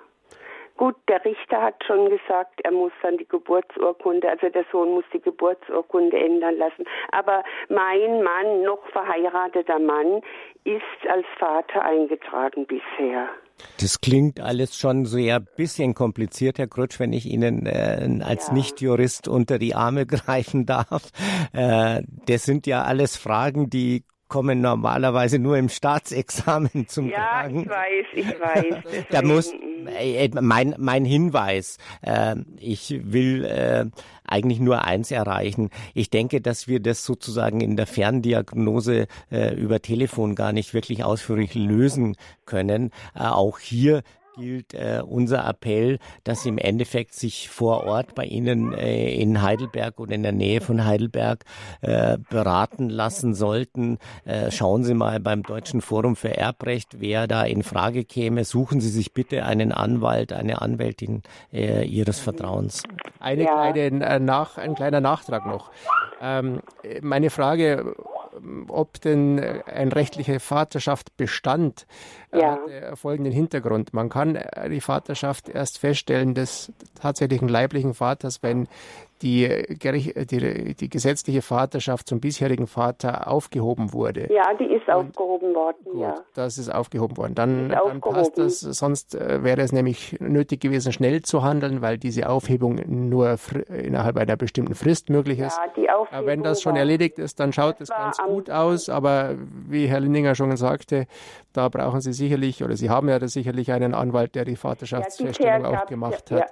[0.82, 5.04] Gut, der Richter hat schon gesagt, er muss dann die Geburtsurkunde, also der Sohn muss
[5.14, 6.84] die Geburtsurkunde ändern lassen.
[7.12, 10.22] Aber mein Mann, noch verheirateter Mann,
[10.64, 13.28] ist als Vater eingetragen bisher.
[13.80, 18.54] Das klingt alles schon ein bisschen kompliziert, Herr Krutsch, wenn ich Ihnen äh, als ja.
[18.54, 21.10] Nichtjurist unter die Arme greifen darf.
[21.52, 24.02] Äh, das sind ja alles Fragen, die
[24.32, 27.66] kommen normalerweise nur im Staatsexamen zum ja, Tragen.
[27.68, 27.82] Ja,
[28.16, 29.04] ich weiß, ich weiß.
[29.10, 29.52] da muss
[30.00, 31.76] äh, mein mein Hinweis.
[32.00, 33.84] Äh, ich will äh,
[34.24, 35.68] eigentlich nur eins erreichen.
[35.92, 41.04] Ich denke, dass wir das sozusagen in der Ferndiagnose äh, über Telefon gar nicht wirklich
[41.04, 42.16] ausführlich lösen
[42.46, 42.90] können.
[43.14, 44.02] Äh, auch hier
[44.34, 49.42] gilt äh, unser Appell, dass Sie im Endeffekt sich vor Ort bei Ihnen äh, in
[49.42, 51.44] Heidelberg oder in der Nähe von Heidelberg
[51.80, 53.98] äh, beraten lassen sollten.
[54.24, 58.44] Äh, schauen Sie mal beim Deutschen Forum für Erbrecht, wer da in Frage käme.
[58.44, 61.22] Suchen Sie sich bitte einen Anwalt, eine Anwältin
[61.52, 62.82] äh, Ihres Vertrauens.
[63.20, 63.70] Eine ja.
[63.70, 65.70] kleine, äh, nach, ein kleiner Nachtrag noch.
[66.20, 66.60] Ähm,
[67.00, 67.94] meine Frage
[68.68, 71.86] ob denn eine rechtliche Vaterschaft bestand,
[72.32, 72.58] äh, ja.
[72.90, 73.92] hat folgenden Hintergrund.
[73.92, 74.38] Man kann
[74.70, 78.68] die Vaterschaft erst feststellen des tatsächlichen leiblichen Vaters, wenn
[79.22, 79.76] die,
[80.30, 84.32] die, die, gesetzliche Vaterschaft zum bisherigen Vater aufgehoben wurde.
[84.32, 86.14] Ja, die ist Und, aufgehoben worden, gut, ja.
[86.34, 87.34] Das ist aufgehoben worden.
[87.34, 91.98] Dann, dann passt das, sonst äh, wäre es nämlich nötig gewesen, schnell zu handeln, weil
[91.98, 93.36] diese Aufhebung nur
[93.68, 95.56] innerhalb einer bestimmten Frist möglich ist.
[95.56, 98.88] Ja, die Aufhebung aber wenn das schon erledigt ist, dann schaut es ganz gut aus,
[98.88, 99.36] aber
[99.68, 101.06] wie Herr Lindinger schon sagte,
[101.52, 105.82] da brauchen Sie sicherlich, oder Sie haben ja sicherlich einen Anwalt, der die Vaterschaftsfeststellung ja,
[105.82, 106.40] auch gemacht hat.
[106.40, 106.46] Ja.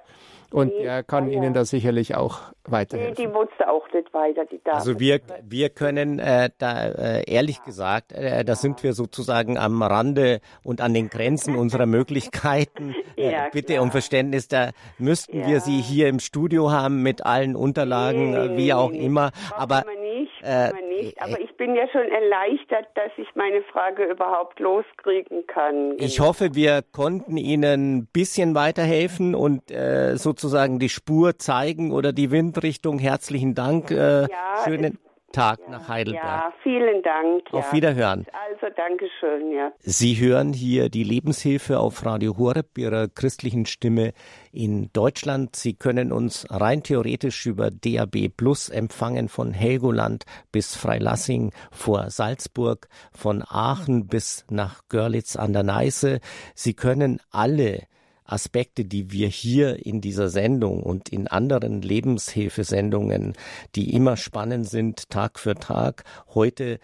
[0.52, 3.14] Und er kann ja, Ihnen da sicherlich auch weiterhelfen.
[3.14, 4.44] Die, die wusste auch nicht weiter.
[4.46, 4.76] Die Dame.
[4.76, 9.82] Also wir, wir können äh, da äh, ehrlich gesagt, äh, da sind wir sozusagen am
[9.82, 12.94] Rande und an den Grenzen unserer Möglichkeiten.
[13.16, 13.84] Äh, ja, bitte klar.
[13.84, 15.46] um Verständnis, da müssten ja.
[15.46, 19.30] wir Sie hier im Studio haben mit allen Unterlagen, nee, wie auch immer.
[19.56, 19.84] Aber
[20.14, 21.22] nicht, äh, nicht.
[21.22, 25.94] Aber ich bin ja schon erleichtert, dass ich meine Frage überhaupt loskriegen kann.
[25.98, 26.28] Ich genau.
[26.28, 32.30] hoffe, wir konnten Ihnen ein bisschen weiterhelfen und äh, sozusagen die Spur zeigen oder die
[32.30, 32.98] Windrichtung.
[32.98, 33.90] Herzlichen Dank.
[33.90, 34.28] Äh, ja,
[34.64, 34.98] schönen
[35.32, 36.24] Tag ja, nach Heidelberg.
[36.24, 37.42] Ja, vielen Dank.
[37.52, 37.72] Auf ja.
[37.72, 38.26] Wiederhören.
[38.50, 39.72] Also, danke schön, ja.
[39.78, 44.12] Sie hören hier die Lebenshilfe auf Radio Horeb, Ihrer christlichen Stimme
[44.52, 45.56] in Deutschland.
[45.56, 52.88] Sie können uns rein theoretisch über DAB Plus empfangen von Helgoland bis Freilassing vor Salzburg,
[53.12, 56.20] von Aachen bis nach Görlitz an der Neiße.
[56.54, 57.89] Sie können alle
[58.30, 63.34] Aspekte, die wir hier in dieser Sendung und in anderen Lebenshilfesendungen,
[63.74, 66.04] die immer spannend sind, Tag für Tag,
[66.34, 66.78] heute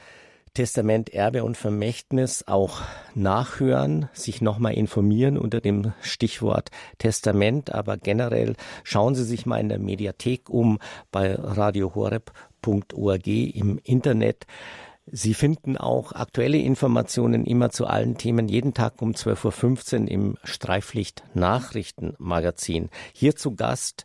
[0.56, 2.80] Testament, Erbe und Vermächtnis auch
[3.14, 9.68] nachhören, sich nochmal informieren unter dem Stichwort Testament, aber generell schauen Sie sich mal in
[9.68, 10.78] der Mediathek um
[11.12, 14.46] bei radiohoreb.org im Internet.
[15.08, 20.36] Sie finden auch aktuelle Informationen immer zu allen Themen jeden Tag um 12.15 Uhr im
[20.42, 22.90] Streiflicht Nachrichtenmagazin.
[23.12, 24.04] Hier zu Gast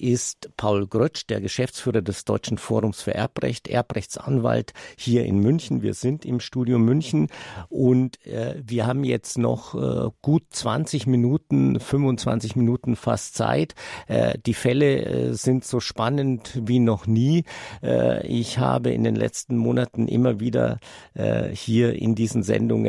[0.00, 5.82] ist Paul Grötsch, der Geschäftsführer des Deutschen Forums für Erbrecht, Erbrechtsanwalt hier in München.
[5.82, 7.28] Wir sind im Studio München
[7.68, 13.74] und äh, wir haben jetzt noch äh, gut 20 Minuten, 25 Minuten fast Zeit.
[14.06, 17.44] Äh, die Fälle äh, sind so spannend wie noch nie.
[17.82, 20.78] Äh, ich habe in den letzten Monaten immer wieder
[21.14, 22.88] äh, hier in diesen Sendungen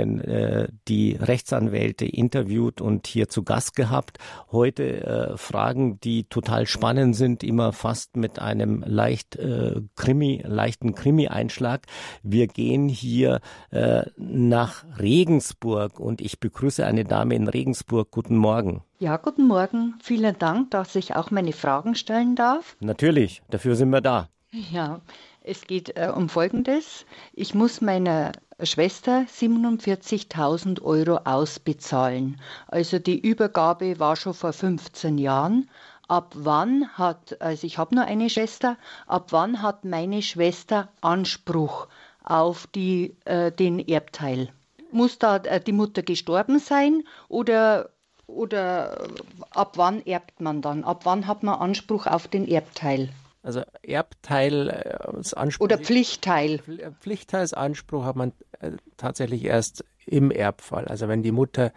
[0.87, 4.17] die Rechtsanwälte interviewt und hier zu Gast gehabt.
[4.51, 10.95] Heute Fragen, die total spannend Romanen sind immer fast mit einem leicht äh, Krimi, leichten
[10.95, 11.85] Krimi-Einschlag.
[12.23, 13.39] Wir gehen hier
[13.71, 18.11] äh, nach Regensburg und ich begrüße eine Dame in Regensburg.
[18.11, 18.83] Guten Morgen.
[18.99, 19.95] Ja, guten Morgen.
[20.03, 22.75] Vielen Dank, dass ich auch meine Fragen stellen darf.
[22.81, 24.27] Natürlich, dafür sind wir da.
[24.51, 24.99] Ja,
[25.41, 27.05] es geht äh, um Folgendes.
[27.33, 32.41] Ich muss meiner Schwester 47.000 Euro ausbezahlen.
[32.67, 35.69] Also die Übergabe war schon vor 15 Jahren
[36.09, 41.87] ab wann hat, also ich habe nur eine Schwester, ab wann hat meine Schwester Anspruch
[42.23, 44.49] auf die, äh, den Erbteil?
[44.91, 47.89] Muss da äh, die Mutter gestorben sein oder,
[48.27, 49.07] oder
[49.51, 50.83] ab wann erbt man dann?
[50.83, 53.09] Ab wann hat man Anspruch auf den Erbteil?
[53.41, 55.65] Also Erbteil als äh, Anspruch.
[55.65, 56.59] Oder Pflichtteil.
[56.99, 60.85] Pflichtteilsanspruch hat man äh, tatsächlich erst im Erbfall.
[60.85, 61.71] Also wenn die Mutter,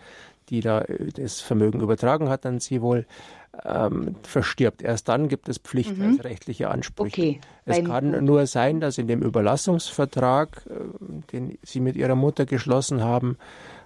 [0.48, 3.06] die da äh, das Vermögen übertragen hat, dann sie wohl
[3.64, 4.82] ähm, verstirbt.
[4.82, 6.04] Erst dann gibt es Pflicht mhm.
[6.70, 7.22] Ansprüche.
[7.22, 7.40] Okay.
[7.64, 12.46] Es Beim kann nur sein, dass in dem Überlassungsvertrag, äh, den Sie mit Ihrer Mutter
[12.46, 13.36] geschlossen haben,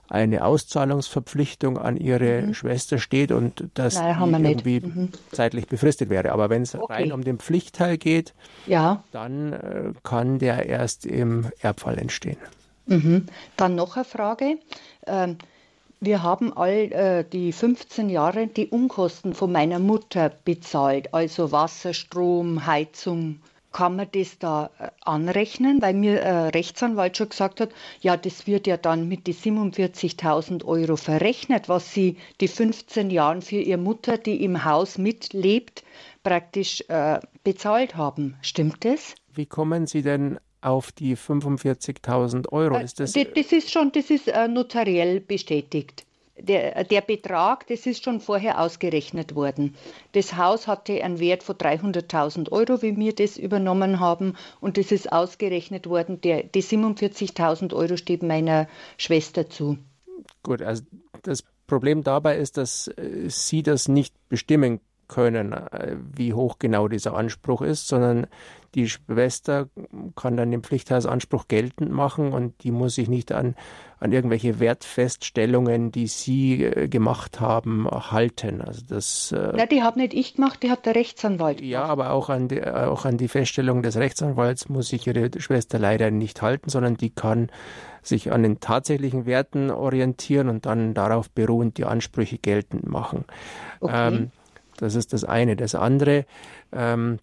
[0.08, 2.54] eine Auszahlungsverpflichtung an ihre mhm.
[2.54, 5.10] Schwester steht und die irgendwie mhm.
[5.32, 6.32] zeitlich befristet wäre.
[6.32, 6.92] Aber wenn es okay.
[6.92, 8.34] rein um den Pflichtteil geht,
[8.66, 9.02] ja.
[9.10, 12.38] dann äh, kann der erst im Erbfall entstehen.
[12.86, 13.26] Mhm.
[13.56, 14.58] Dann noch eine Frage.
[15.06, 15.38] Ähm,
[16.00, 21.94] wir haben all äh, die 15 Jahre die Unkosten von meiner Mutter bezahlt, also Wasser,
[21.94, 23.40] Strom, Heizung.
[23.72, 25.82] Kann man das da äh, anrechnen?
[25.82, 27.70] Weil mir äh, Rechtsanwalt schon gesagt hat,
[28.00, 33.42] ja, das wird ja dann mit die 47.000 Euro verrechnet, was sie die 15 Jahre
[33.42, 35.82] für ihre Mutter, die im Haus mitlebt,
[36.22, 38.36] praktisch äh, bezahlt haben.
[38.42, 39.14] Stimmt das?
[39.34, 42.76] Wie kommen Sie denn auf die 45.000 Euro.
[42.78, 46.06] Ist das, das, ist schon, das ist äh, notariell bestätigt.
[46.38, 49.74] der, der Betrag, das ist schon vorher ausgerechnet worden.
[50.12, 54.34] Das Haus hatte einen Wert von 300.000 Euro, wie wir das übernommen haben.
[54.60, 56.20] Und das ist ausgerechnet worden.
[56.20, 59.78] Der, die 47.000 Euro steht meiner Schwester zu.
[60.42, 60.82] Gut, also
[61.22, 66.88] das Problem dabei ist, dass äh, Sie das nicht bestimmen können, äh, wie hoch genau
[66.88, 68.26] dieser Anspruch ist, sondern
[68.74, 69.68] die Schwester
[70.16, 73.54] kann dann den Pflichtheitsanspruch geltend machen und die muss sich nicht an,
[74.00, 78.60] an irgendwelche Wertfeststellungen, die Sie äh, gemacht haben, halten.
[78.60, 81.70] Also das, äh, Na, die habe nicht ich gemacht, die hat der Rechtsanwalt gemacht.
[81.70, 85.78] Ja, aber auch an, die, auch an die Feststellung des Rechtsanwalts muss sich Ihre Schwester
[85.78, 87.50] leider nicht halten, sondern die kann
[88.02, 93.24] sich an den tatsächlichen Werten orientieren und dann darauf beruhend die Ansprüche geltend machen.
[93.80, 94.08] Okay.
[94.08, 94.30] Ähm,
[94.76, 95.56] das ist das eine.
[95.56, 96.26] Das andere,
[96.72, 97.18] ähm,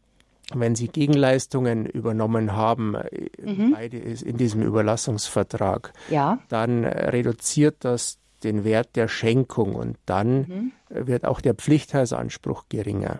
[0.53, 3.71] wenn Sie Gegenleistungen übernommen haben, äh, mhm.
[3.71, 6.39] beide ist in diesem Überlassungsvertrag, ja.
[6.49, 10.71] dann reduziert das den Wert der Schenkung und dann mhm.
[10.89, 13.19] wird auch der Pflichtheitsanspruch geringer.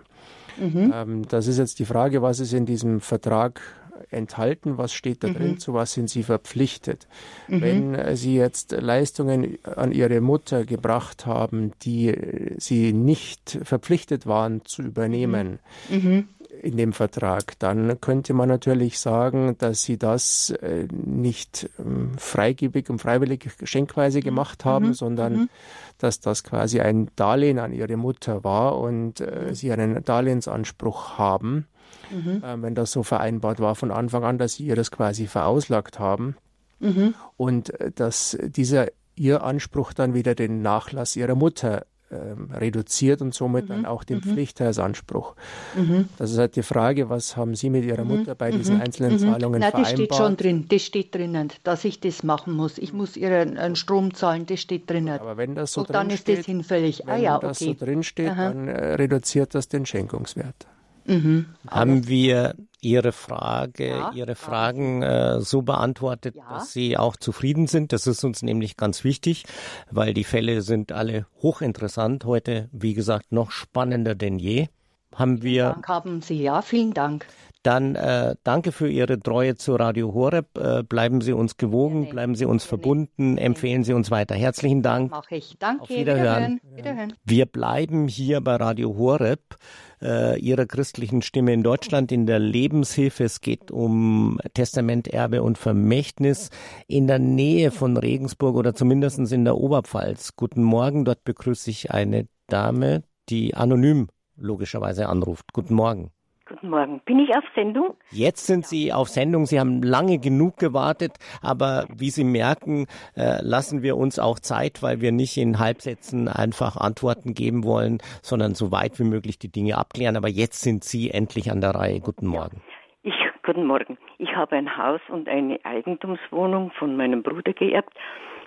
[0.58, 0.92] Mhm.
[0.94, 3.62] Ähm, das ist jetzt die Frage, was ist in diesem Vertrag
[4.10, 5.34] enthalten, was steht da mhm.
[5.34, 7.08] drin, zu was sind Sie verpflichtet.
[7.48, 7.62] Mhm.
[7.62, 14.26] Wenn äh, Sie jetzt Leistungen an Ihre Mutter gebracht haben, die äh, Sie nicht verpflichtet
[14.26, 15.98] waren zu übernehmen, mhm.
[15.98, 16.28] mhm.
[16.62, 22.90] in dem Vertrag, dann könnte man natürlich sagen, dass sie das äh, nicht ähm, freigebig
[22.90, 24.24] und freiwillig schenkweise mhm.
[24.24, 24.94] gemacht haben, mhm.
[24.94, 25.50] sondern
[25.98, 31.68] dass das quasi ein Darlehen an ihre Mutter war und äh, sie einen Darlehensanspruch haben
[32.12, 32.44] mhm.
[32.44, 36.00] äh, wenn das so vereinbart war von Anfang an, dass sie ihr das quasi verauslagt
[36.00, 36.36] haben
[36.80, 37.16] mhm.
[37.38, 43.34] und äh, dass dieser ihr Anspruch dann wieder den Nachlass ihrer Mutter ähm, reduziert und
[43.34, 43.70] somit mhm.
[43.70, 44.34] dann auch den mhm.
[44.34, 45.36] Pflichtheitsanspruch.
[45.76, 46.10] Mhm.
[46.18, 48.18] Das ist halt die Frage, was haben Sie mit Ihrer mhm.
[48.18, 48.82] Mutter bei diesen mhm.
[48.82, 49.84] einzelnen Zahlungen Nein, vereinbart?
[49.84, 52.78] Das steht schon drin, das steht drinnen, dass ich das machen muss.
[52.78, 55.20] Ich muss ihr einen Strom zahlen, das steht drinnen.
[55.20, 57.06] Aber wenn das so und dann ist das hinfällig.
[57.06, 57.48] Ah wenn ah, ja, okay.
[57.48, 60.68] das so drin steht, dann äh, reduziert das den Schenkungswert.
[61.06, 61.48] Mhm.
[61.68, 66.44] Haben wir Ihre Frage, ja, Ihre Fragen äh, so beantwortet, ja.
[66.50, 67.94] dass Sie auch zufrieden sind?
[67.94, 69.46] Das ist uns nämlich ganz wichtig,
[69.90, 72.26] weil die Fälle sind alle hochinteressant.
[72.26, 74.68] Heute, wie gesagt, noch spannender denn je.
[75.16, 75.66] Haben wir.
[75.66, 77.26] Dank haben Sie, ja, vielen Dank.
[77.64, 80.58] Dann äh, danke für Ihre Treue zu Radio Horeb.
[80.58, 84.36] Äh, bleiben Sie uns gewogen, bleiben Sie uns verbunden, empfehlen Sie uns weiter.
[84.36, 85.12] Herzlichen Dank.
[85.12, 85.56] Mache ich.
[85.60, 85.84] Danke.
[85.84, 86.60] Auf Wiederhören.
[86.62, 86.76] Wiederhören.
[86.76, 87.14] Wiederhören.
[87.24, 89.56] Wir bleiben hier bei Radio Horeb,
[90.04, 93.24] äh, Ihrer christlichen Stimme in Deutschland in der Lebenshilfe.
[93.24, 96.50] Es geht um Testament, Erbe und Vermächtnis
[96.88, 100.36] in der Nähe von Regensburg oder zumindest in der Oberpfalz.
[100.36, 101.06] Guten Morgen.
[101.06, 105.54] Dort begrüße ich eine Dame, die anonym logischerweise anruft.
[105.54, 106.12] Guten Morgen.
[106.46, 107.00] Guten Morgen.
[107.06, 107.96] Bin ich auf Sendung?
[108.12, 109.46] Jetzt sind Sie auf Sendung.
[109.46, 112.86] Sie haben lange genug gewartet, aber wie Sie merken,
[113.16, 118.00] äh, lassen wir uns auch Zeit, weil wir nicht in Halbsätzen einfach Antworten geben wollen,
[118.22, 120.18] sondern so weit wie möglich die Dinge abklären.
[120.18, 122.02] Aber jetzt sind Sie endlich an der Reihe.
[122.02, 122.62] Guten Morgen.
[123.04, 123.16] Ich,
[123.46, 123.98] guten Morgen.
[124.18, 127.94] Ich habe ein Haus und eine Eigentumswohnung von meinem Bruder geerbt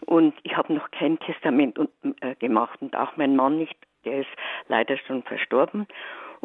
[0.04, 1.78] und ich habe noch kein Testament
[2.20, 3.74] äh, gemacht und auch mein Mann nicht.
[4.04, 4.28] Der ist
[4.68, 5.86] leider schon verstorben.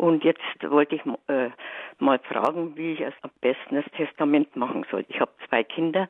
[0.02, 1.52] Und jetzt wollte ich äh,
[2.00, 5.06] mal fragen, wie ich am besten das Testament machen soll.
[5.10, 6.10] Ich habe zwei Kinder,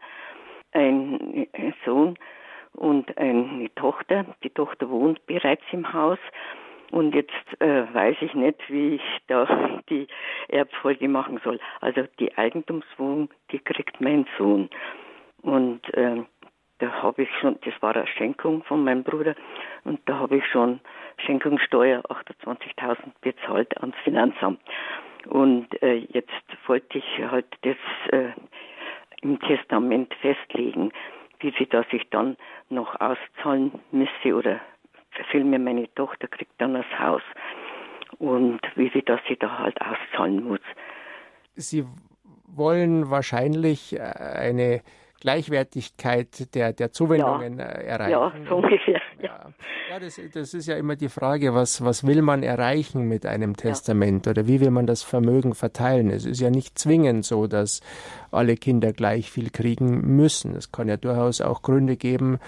[0.72, 1.46] einen
[1.84, 2.18] Sohn
[2.72, 4.26] und eine Tochter.
[4.46, 6.20] Die Tochter wohnt bereits im Haus.
[6.92, 10.08] Und jetzt äh, weiß ich nicht, wie ich da die
[10.48, 11.60] Erbfolge machen soll.
[11.82, 14.70] Also die Eigentumswohnung, die kriegt mein Sohn.
[15.42, 16.24] Und äh,
[16.82, 19.36] da habe ich schon, das war eine Schenkung von meinem Bruder,
[19.84, 20.80] und da habe ich schon
[21.18, 24.60] Schenkungssteuer 28.000 bezahlt ans Finanzamt.
[25.28, 26.32] Und äh, jetzt
[26.66, 27.78] wollte ich halt das
[28.12, 28.32] äh,
[29.22, 30.92] im Testament festlegen,
[31.40, 32.36] wie viel das ich dann
[32.70, 34.60] noch auszahlen müsste oder
[35.30, 37.22] vielmehr meine Tochter kriegt dann das Haus
[38.18, 40.62] und wie viel das sie da halt auszahlen muss.
[41.56, 41.86] Sie
[42.48, 44.82] wollen wahrscheinlich eine
[45.22, 47.66] Gleichwertigkeit der, der Zuwendungen ja.
[47.66, 48.12] Äh, erreichen.
[48.12, 49.02] Ja, so ungefähr.
[49.22, 49.50] Ja,
[49.90, 53.56] ja das, das ist ja immer die Frage, was, was will man erreichen mit einem
[53.56, 54.32] Testament ja.
[54.32, 56.10] oder wie will man das Vermögen verteilen?
[56.10, 57.82] Es ist ja nicht zwingend so, dass
[58.32, 60.56] alle Kinder gleich viel kriegen müssen.
[60.56, 62.40] Es kann ja durchaus auch Gründe geben.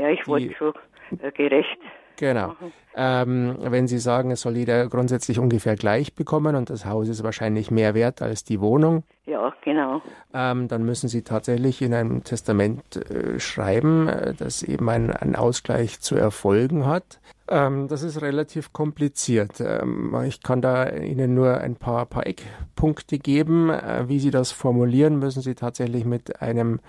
[0.00, 0.72] Ja, ich wollte so
[1.20, 1.78] äh, gerecht
[2.20, 2.54] Genau.
[2.94, 7.22] Ähm, wenn Sie sagen, es soll jeder grundsätzlich ungefähr gleich bekommen und das Haus ist
[7.22, 9.04] wahrscheinlich mehr wert als die Wohnung.
[9.24, 10.02] Ja, genau.
[10.34, 15.34] Ähm, dann müssen Sie tatsächlich in einem Testament äh, schreiben, äh, dass eben ein, ein,
[15.34, 17.20] Ausgleich zu erfolgen hat.
[17.48, 19.60] Ähm, das ist relativ kompliziert.
[19.60, 23.70] Ähm, ich kann da Ihnen nur ein paar, paar Eckpunkte geben.
[23.70, 26.80] Äh, wie Sie das formulieren, müssen Sie tatsächlich mit einem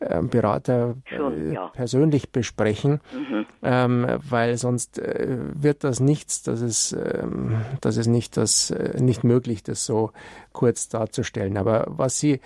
[0.00, 1.68] Berater Schon, ja.
[1.68, 3.46] persönlich besprechen, mhm.
[3.62, 9.00] ähm, weil sonst äh, wird das nichts, das ist, ähm, das ist nicht, das, äh,
[9.00, 10.12] nicht möglich, das so
[10.52, 11.56] kurz darzustellen.
[11.56, 12.40] Aber was Sie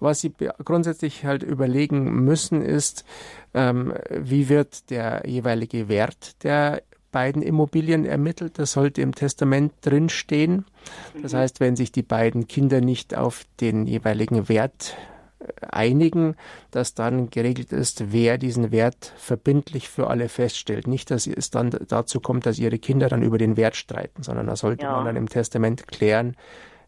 [0.00, 0.34] was Sie
[0.64, 3.04] grundsätzlich halt überlegen müssen, ist,
[3.54, 8.58] ähm, wie wird der jeweilige Wert der beiden Immobilien ermittelt.
[8.58, 10.66] Das sollte im Testament drinstehen.
[11.22, 11.36] Das mhm.
[11.38, 15.13] heißt, wenn sich die beiden Kinder nicht auf den jeweiligen Wert äh,
[15.60, 16.36] einigen,
[16.70, 20.86] dass dann geregelt ist, wer diesen Wert verbindlich für alle feststellt.
[20.86, 24.46] Nicht, dass es dann dazu kommt, dass ihre Kinder dann über den Wert streiten, sondern
[24.46, 24.92] da sollte ja.
[24.92, 26.36] man dann im Testament klären,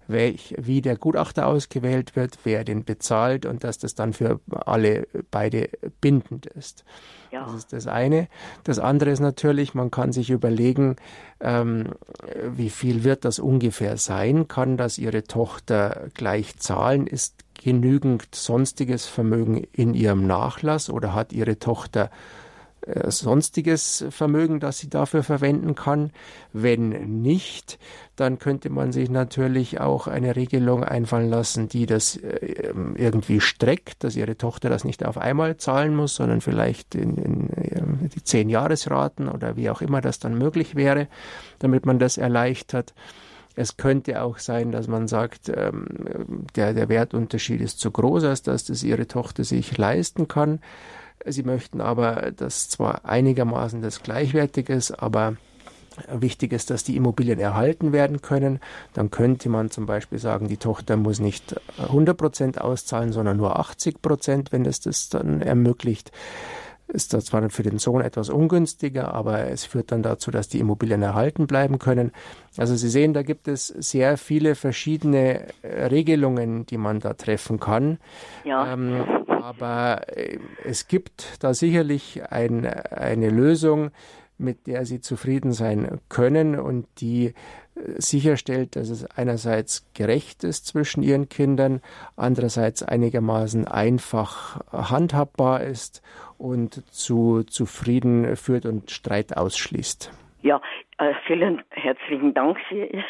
[0.08, 5.08] welch, wie der Gutachter ausgewählt wird, wer den bezahlt und dass das dann für alle
[5.30, 5.68] beide
[6.00, 6.84] bindend ist.
[7.32, 7.44] Ja.
[7.44, 8.28] Das ist das eine.
[8.64, 10.96] Das andere ist natürlich, man kann sich überlegen,
[11.40, 11.88] ähm,
[12.48, 14.48] wie viel wird das ungefähr sein?
[14.48, 17.06] Kann das Ihre Tochter gleich zahlen?
[17.06, 22.10] Ist genügend sonstiges Vermögen in ihrem Nachlass oder hat Ihre Tochter
[22.82, 26.12] äh, sonstiges Vermögen, das sie dafür verwenden kann.
[26.52, 26.90] Wenn
[27.22, 27.80] nicht,
[28.14, 34.04] dann könnte man sich natürlich auch eine Regelung einfallen lassen, die das äh, irgendwie streckt,
[34.04, 38.22] dass ihre Tochter das nicht auf einmal zahlen muss, sondern vielleicht in, in, in die
[38.22, 41.08] zehn Jahresraten oder wie auch immer das dann möglich wäre,
[41.58, 42.94] damit man das erleichtert.
[43.56, 45.86] Es könnte auch sein, dass man sagt, ähm,
[46.54, 50.60] der, der Wertunterschied ist zu groß, als dass das ihre Tochter sich leisten kann.
[51.24, 55.36] Sie möchten aber, dass zwar einigermaßen das gleichwertig ist, aber
[56.12, 58.60] Wichtig ist, dass die Immobilien erhalten werden können.
[58.92, 63.58] Dann könnte man zum Beispiel sagen, die Tochter muss nicht 100 Prozent auszahlen, sondern nur
[63.58, 66.12] 80 Prozent, wenn es das dann ermöglicht.
[66.88, 70.60] Ist das zwar für den Sohn etwas ungünstiger, aber es führt dann dazu, dass die
[70.60, 72.12] Immobilien erhalten bleiben können.
[72.56, 77.98] Also Sie sehen, da gibt es sehr viele verschiedene Regelungen, die man da treffen kann.
[78.44, 78.72] Ja.
[78.72, 83.90] Ähm, aber äh, es gibt da sicherlich ein, eine Lösung,
[84.38, 87.32] mit der sie zufrieden sein können und die äh,
[87.98, 91.80] sicherstellt, dass es einerseits gerecht ist zwischen ihren Kindern,
[92.16, 96.02] andererseits einigermaßen einfach handhabbar ist
[96.38, 100.10] und zu zufrieden führt und Streit ausschließt.
[100.42, 100.60] Ja,
[100.98, 103.04] äh, vielen herzlichen Dank für Ihre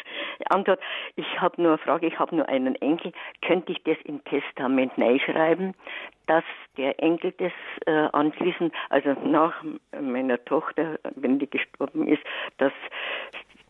[0.49, 0.79] Antwort.
[1.15, 3.11] Ich habe nur eine Frage, ich habe nur einen Enkel.
[3.45, 5.75] Könnte ich das im Testament schreiben,
[6.25, 6.43] dass
[6.77, 7.51] der Enkel das
[7.85, 9.63] äh, anschließend, also nach
[10.01, 12.23] meiner Tochter, wenn die gestorben ist,
[12.57, 12.73] dass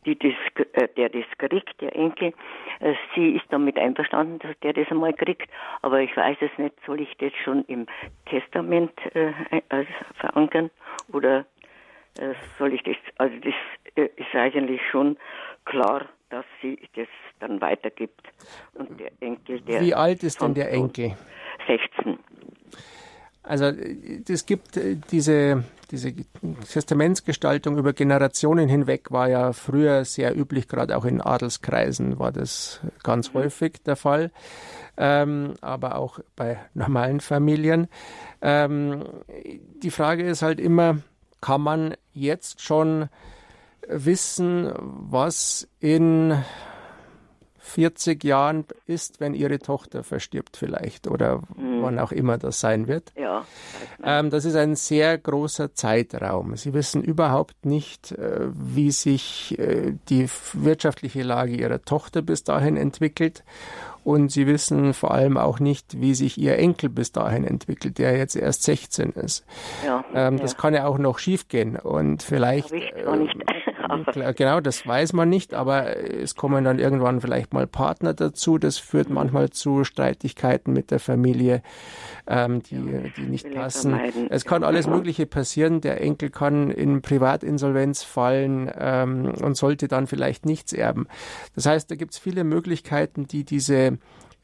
[0.07, 2.33] die das, äh, der das kriegt, der Enkel,
[2.79, 5.49] äh, sie ist damit einverstanden, dass der das einmal kriegt,
[5.81, 7.85] aber ich weiß es nicht, soll ich das schon im
[8.25, 9.33] Testament äh,
[10.15, 10.71] verankern
[11.11, 11.45] oder
[12.17, 13.53] äh, soll ich das, also das
[13.95, 15.17] äh, ist eigentlich schon
[15.65, 17.07] klar, dass sie das
[17.39, 18.21] dann weitergibt.
[18.73, 19.81] Und der Enkel, der.
[19.81, 21.15] Wie alt ist denn der Enkel?
[21.67, 22.17] 16.
[23.47, 23.71] Also
[24.27, 26.13] es gibt äh, diese, diese
[26.71, 32.81] Testamentsgestaltung über Generationen hinweg war ja früher sehr üblich, gerade auch in Adelskreisen war das
[33.03, 33.39] ganz mhm.
[33.39, 34.31] häufig der Fall,
[34.97, 37.87] ähm, aber auch bei normalen Familien.
[38.41, 39.05] Ähm,
[39.81, 40.97] die Frage ist halt immer,
[41.39, 43.07] kann man jetzt schon
[43.87, 46.43] wissen, was in
[47.67, 51.81] 40 Jahren ist, wenn ihre Tochter verstirbt vielleicht oder mhm.
[51.81, 53.11] wann auch immer das sein wird.
[53.15, 53.45] Ja.
[54.03, 56.55] Ähm, das ist ein sehr großer Zeitraum.
[56.55, 62.77] Sie wissen überhaupt nicht, äh, wie sich äh, die wirtschaftliche Lage ihrer Tochter bis dahin
[62.77, 63.43] entwickelt
[64.07, 68.15] und sie wissen vor allem auch nicht, wie sich ihr Enkel bis dahin entwickelt, der
[68.15, 69.45] jetzt erst 16 ist.
[69.85, 72.71] Ja, ähm, das kann ja auch noch schiefgehen und vielleicht.
[72.71, 73.03] Ich äh,
[74.35, 78.57] genau, das weiß man nicht, aber es kommen dann irgendwann vielleicht mal Partner dazu.
[78.57, 81.61] Das führt manchmal zu Streitigkeiten mit der Familie,
[82.27, 83.99] ähm, die, die nicht passen.
[84.29, 85.81] Es kann alles Mögliche passieren.
[85.81, 91.07] Der Enkel kann in Privatinsolvenz fallen ähm, und sollte dann vielleicht nichts erben.
[91.55, 93.97] Das heißt, da gibt es viele Möglichkeiten, die diese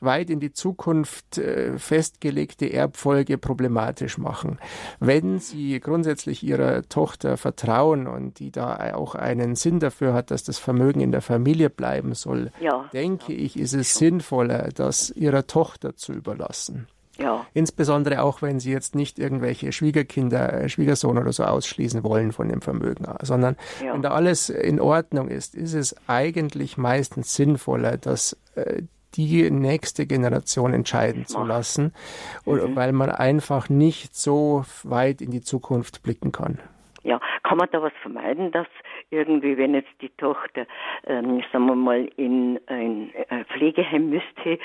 [0.03, 4.59] weit in die Zukunft äh, festgelegte Erbfolge problematisch machen.
[4.99, 10.43] Wenn Sie grundsätzlich Ihrer Tochter vertrauen und die da auch einen Sinn dafür hat, dass
[10.43, 12.89] das Vermögen in der Familie bleiben soll, ja.
[12.93, 16.87] denke ich, ist es sinnvoller, das Ihrer Tochter zu überlassen.
[17.17, 17.45] Ja.
[17.53, 22.49] Insbesondere auch, wenn Sie jetzt nicht irgendwelche Schwiegerkinder, äh, Schwiegersohn oder so ausschließen wollen von
[22.49, 23.93] dem Vermögen, sondern ja.
[23.93, 28.83] wenn da alles in Ordnung ist, ist es eigentlich meistens sinnvoller, dass äh,
[29.15, 31.93] die nächste Generation entscheiden zu lassen,
[32.45, 32.75] mhm.
[32.75, 36.59] weil man einfach nicht so weit in die Zukunft blicken kann.
[37.03, 38.67] Ja, kann man da was vermeiden, dass
[39.09, 40.65] irgendwie, wenn jetzt die Tochter,
[41.05, 43.11] ähm, sagen wir mal, in ein
[43.53, 44.57] Pflegeheim müsste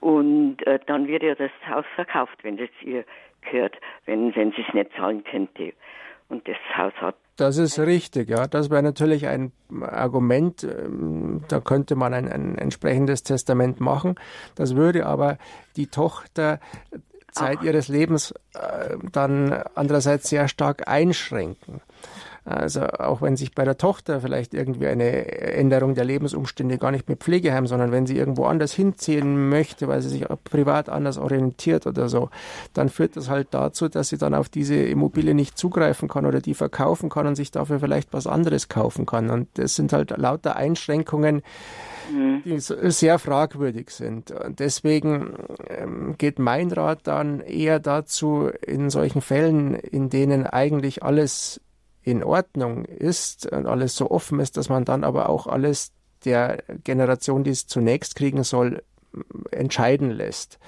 [0.00, 3.04] und äh, dann wird ja das Haus verkauft, wenn das ihr
[3.40, 5.72] gehört, wenn, wenn sie es nicht zahlen könnte.
[6.28, 7.16] Und das Haus hat.
[7.36, 8.46] Das ist richtig, ja.
[8.46, 9.52] Das wäre natürlich ein
[9.82, 10.64] Argument.
[10.64, 14.16] Ähm, da könnte man ein, ein entsprechendes Testament machen.
[14.54, 15.38] Das würde aber
[15.76, 16.60] die Tochter
[17.30, 17.64] Zeit Ach.
[17.64, 21.82] ihres Lebens äh, dann andererseits sehr stark einschränken.
[22.46, 27.08] Also auch wenn sich bei der Tochter vielleicht irgendwie eine Änderung der Lebensumstände gar nicht
[27.08, 31.88] mit Pflegeheim, sondern wenn sie irgendwo anders hinziehen möchte, weil sie sich privat anders orientiert
[31.88, 32.30] oder so,
[32.72, 36.40] dann führt das halt dazu, dass sie dann auf diese Immobilie nicht zugreifen kann oder
[36.40, 39.28] die verkaufen kann und sich dafür vielleicht was anderes kaufen kann.
[39.30, 41.42] Und das sind halt lauter Einschränkungen,
[42.12, 42.42] mhm.
[42.44, 44.30] die sehr fragwürdig sind.
[44.30, 45.34] Und deswegen
[45.68, 51.60] ähm, geht mein Rat dann eher dazu, in solchen Fällen, in denen eigentlich alles
[52.06, 55.90] in Ordnung ist und alles so offen ist, dass man dann aber auch alles
[56.24, 58.84] der Generation, die es zunächst kriegen soll,
[59.50, 60.60] entscheiden lässt.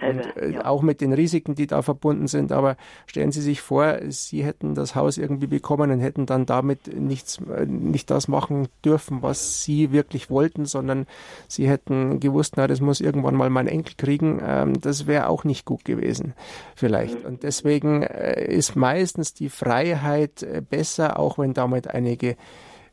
[0.00, 0.64] Und, äh, ja.
[0.66, 2.52] Auch mit den Risiken, die da verbunden sind.
[2.52, 2.76] Aber
[3.06, 7.38] stellen Sie sich vor, Sie hätten das Haus irgendwie bekommen und hätten dann damit nichts,
[7.38, 11.06] äh, nicht das machen dürfen, was Sie wirklich wollten, sondern
[11.48, 14.40] Sie hätten gewusst, na, das muss irgendwann mal mein Enkel kriegen.
[14.44, 16.34] Ähm, das wäre auch nicht gut gewesen,
[16.74, 17.20] vielleicht.
[17.20, 17.26] Mhm.
[17.26, 22.36] Und deswegen äh, ist meistens die Freiheit besser, auch wenn damit einige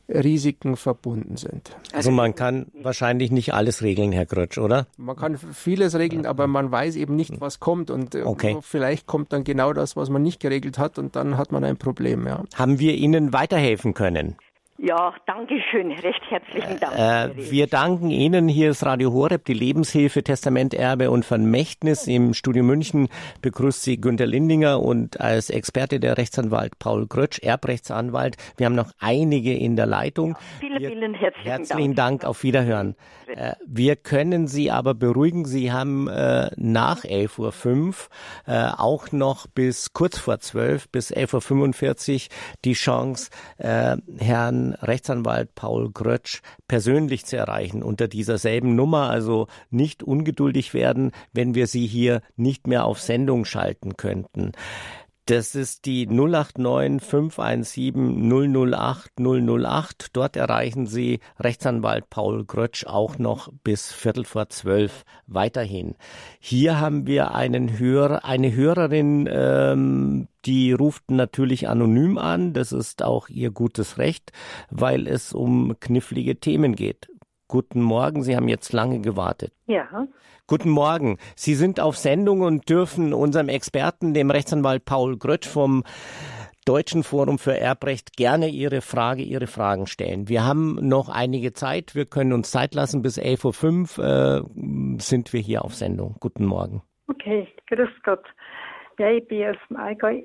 [0.08, 1.76] Risiken verbunden sind.
[1.92, 4.86] Also man kann wahrscheinlich nicht alles regeln, Herr Grötsch, oder?
[4.96, 8.58] Man kann vieles regeln, aber man weiß eben nicht, was kommt und äh, okay.
[8.60, 11.76] vielleicht kommt dann genau das, was man nicht geregelt hat und dann hat man ein
[11.76, 12.26] Problem.
[12.26, 12.42] Ja.
[12.54, 14.36] Haben wir Ihnen weiterhelfen können?
[14.76, 16.98] Ja, danke schön, recht herzlichen Dank.
[16.98, 18.48] Äh, wir danken Ihnen.
[18.48, 22.08] Hier ist Radio Horeb, die Lebenshilfe, Testamenterbe und Vermächtnis.
[22.08, 23.08] Im Studio München
[23.40, 28.36] begrüßt Sie Günter Lindinger und als Experte der Rechtsanwalt Paul Grötsch, Erbrechtsanwalt.
[28.56, 30.30] Wir haben noch einige in der Leitung.
[30.30, 32.20] Ja, vielen, vielen herzlichen, herzlichen Dank.
[32.22, 32.24] Dank.
[32.24, 32.96] Auf Wiederhören.
[33.28, 35.44] Äh, wir können Sie aber beruhigen.
[35.44, 37.94] Sie haben äh, nach 11.05 Uhr
[38.46, 42.20] äh, auch noch bis kurz vor 12, bis 11.45 Uhr
[42.64, 43.96] die Chance, äh,
[44.64, 49.10] Herrn Rechtsanwalt Paul Grötsch persönlich zu erreichen unter dieser selben Nummer.
[49.10, 54.52] Also nicht ungeduldig werden, wenn wir Sie hier nicht mehr auf Sendung schalten könnten.
[55.26, 58.28] Das ist die 089 517
[58.72, 60.08] 008 008.
[60.12, 65.94] Dort erreichen Sie Rechtsanwalt Paul Grötsch auch noch bis Viertel vor zwölf weiterhin.
[66.40, 72.52] Hier haben wir einen Hörer, eine Hörerin, ähm, die ruft natürlich anonym an.
[72.52, 74.30] Das ist auch ihr gutes Recht,
[74.70, 77.08] weil es um knifflige Themen geht.
[77.54, 79.52] Guten Morgen, Sie haben jetzt lange gewartet.
[79.66, 80.08] Ja.
[80.48, 81.18] Guten Morgen.
[81.36, 85.84] Sie sind auf Sendung und dürfen unserem Experten, dem Rechtsanwalt Paul Grötsch vom
[86.64, 90.28] Deutschen Forum für Erbrecht gerne Ihre Frage, Ihre Fragen stellen.
[90.28, 91.94] Wir haben noch einige Zeit.
[91.94, 93.02] Wir können uns Zeit lassen.
[93.02, 96.16] Bis 11.05 Uhr äh, sind wir hier auf Sendung.
[96.18, 96.82] Guten Morgen.
[97.06, 98.24] Okay, grüß Gott.
[98.98, 100.22] Ja, ich bin aus dem Allgäu.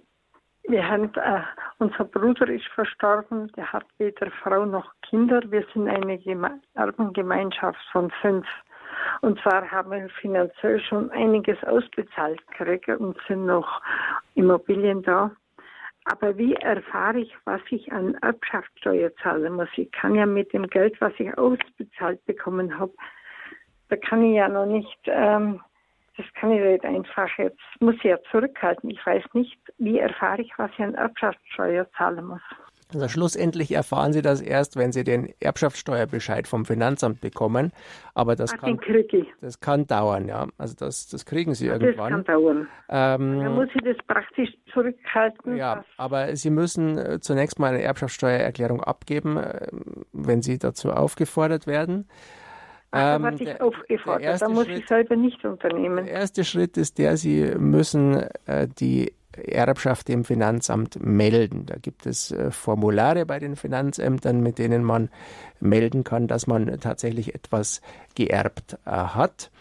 [0.70, 1.41] Wir haben, äh,
[1.80, 5.41] unser Bruder ist verstorben, der hat weder Frau noch Kinder.
[5.49, 8.45] Wir sind eine Geme Erbengemeinschaft von fünf.
[9.22, 13.82] Und zwar haben wir finanziell schon einiges ausbezahlt gekriegt und sind noch
[14.36, 15.32] Immobilien da.
[16.05, 19.70] Aber wie erfahre ich, was ich an Erbschaftssteuer zahlen muss?
[19.76, 22.93] Ich kann ja mit dem Geld, was ich ausbezahlt bekommen habe,
[23.89, 25.61] da kann ich ja noch nicht ähm,
[26.20, 28.89] das kann ich nicht einfach jetzt, muss ich ja zurückhalten.
[28.89, 32.41] Ich weiß nicht, wie erfahre ich, was ich an Erbschaftssteuer zahlen muss.
[32.91, 37.72] Also schlussendlich erfahren Sie das erst, wenn Sie den Erbschaftssteuerbescheid vom Finanzamt bekommen.
[38.15, 38.80] Aber das, Ach, kann,
[39.41, 40.47] das kann dauern, ja.
[40.57, 42.11] Also das, das kriegen Sie irgendwann.
[42.11, 42.67] Das kann dauern.
[42.89, 45.55] Ähm, Dann muss ich das praktisch zurückhalten.
[45.55, 49.67] Ja, aber Sie müssen äh, zunächst mal eine Erbschaftssteuererklärung abgeben, äh,
[50.11, 52.07] wenn Sie dazu aufgefordert werden.
[52.92, 56.06] Ach, ähm, da ich aufgefordert, da muss Schritt, ich selber nicht unternehmen.
[56.06, 61.66] Der erste Schritt ist der, Sie müssen äh, die Erbschaft dem Finanzamt melden.
[61.66, 65.10] Da gibt es äh, Formulare bei den Finanzämtern, mit denen man
[65.60, 67.82] melden kann, dass man tatsächlich etwas
[68.16, 69.52] geerbt äh, hat.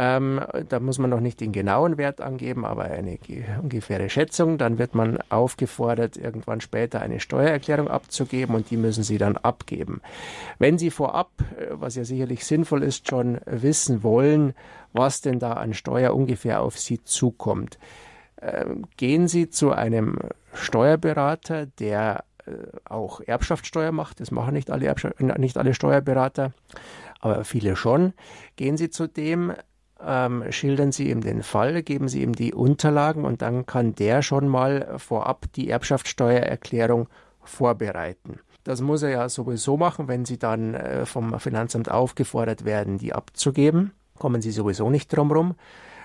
[0.00, 3.18] Ähm, da muss man noch nicht den genauen Wert angeben, aber eine
[3.60, 4.56] ungefähre Schätzung.
[4.56, 10.00] Dann wird man aufgefordert, irgendwann später eine Steuererklärung abzugeben und die müssen Sie dann abgeben.
[10.60, 14.54] Wenn Sie vorab, äh, was ja sicherlich sinnvoll ist, schon wissen wollen,
[14.92, 17.76] was denn da an Steuer ungefähr auf Sie zukommt,
[18.36, 20.16] äh, gehen Sie zu einem
[20.52, 22.52] Steuerberater, der äh,
[22.84, 24.20] auch Erbschaftssteuer macht.
[24.20, 26.52] Das machen nicht alle, Erbschaft, nicht alle Steuerberater,
[27.18, 28.12] aber viele schon.
[28.54, 29.54] Gehen Sie zu dem,
[30.04, 34.22] ähm, schildern Sie ihm den Fall, geben Sie ihm die Unterlagen und dann kann der
[34.22, 37.08] schon mal vorab die Erbschaftssteuererklärung
[37.42, 38.40] vorbereiten.
[38.64, 43.14] Das muss er ja sowieso machen, wenn Sie dann äh, vom Finanzamt aufgefordert werden, die
[43.14, 43.92] abzugeben.
[44.18, 45.54] Kommen Sie sowieso nicht drum rum.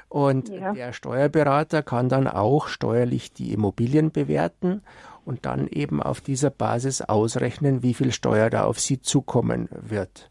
[0.08, 0.74] Und ja.
[0.74, 4.82] der Steuerberater kann dann auch steuerlich die Immobilien bewerten
[5.26, 10.30] und dann eben auf dieser Basis ausrechnen, wie viel Steuer da auf Sie zukommen wird.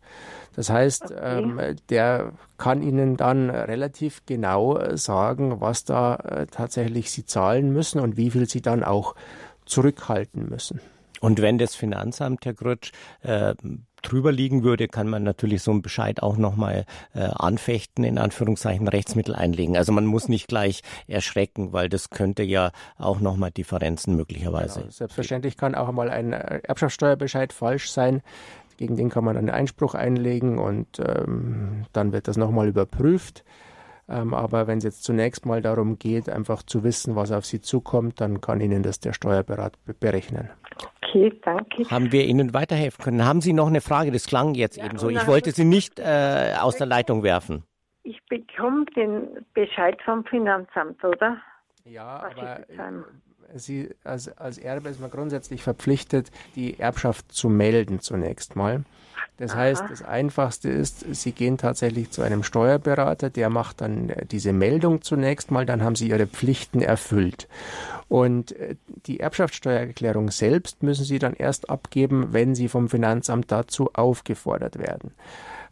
[0.55, 1.39] Das heißt, okay.
[1.39, 8.01] ähm, der kann Ihnen dann relativ genau sagen, was da äh, tatsächlich Sie zahlen müssen
[8.01, 9.15] und wie viel Sie dann auch
[9.65, 10.81] zurückhalten müssen.
[11.21, 12.91] Und wenn das Finanzamt, Herr Grutsch,
[13.23, 13.55] äh,
[14.03, 16.85] drüber liegen würde, kann man natürlich so einen Bescheid auch nochmal
[17.15, 19.77] äh, anfechten, in Anführungszeichen Rechtsmittel einlegen.
[19.77, 24.81] Also man muss nicht gleich erschrecken, weil das könnte ja auch nochmal Differenzen möglicherweise.
[24.81, 24.91] Genau.
[24.91, 28.23] Selbstverständlich kann auch mal ein äh, Erbschaftssteuerbescheid falsch sein.
[28.77, 33.45] Gegen den kann man einen Einspruch einlegen und ähm, dann wird das nochmal überprüft.
[34.09, 37.61] Ähm, aber wenn es jetzt zunächst mal darum geht, einfach zu wissen, was auf Sie
[37.61, 40.51] zukommt, dann kann Ihnen das der Steuerberater berechnen.
[41.03, 41.85] Okay, danke.
[41.91, 43.25] Haben wir Ihnen weiterhelfen können?
[43.25, 44.11] Haben Sie noch eine Frage?
[44.11, 45.09] Das klang jetzt ja, eben so.
[45.09, 47.65] Ich wollte Sie nicht äh, aus der Leitung werfen.
[48.03, 51.37] Ich bekomme den Bescheid vom Finanzamt, oder?
[51.85, 53.05] Ja, was aber
[53.55, 58.85] Sie als, als Erbe ist man grundsätzlich verpflichtet, die Erbschaft zu melden zunächst mal.
[59.39, 59.61] Das Aha.
[59.61, 64.53] heißt, das Einfachste ist, Sie gehen tatsächlich zu einem Steuerberater, der macht dann äh, diese
[64.53, 67.49] Meldung zunächst mal, dann haben Sie Ihre Pflichten erfüllt.
[68.09, 68.77] Und äh,
[69.07, 75.13] die Erbschaftssteuererklärung selbst müssen Sie dann erst abgeben, wenn Sie vom Finanzamt dazu aufgefordert werden.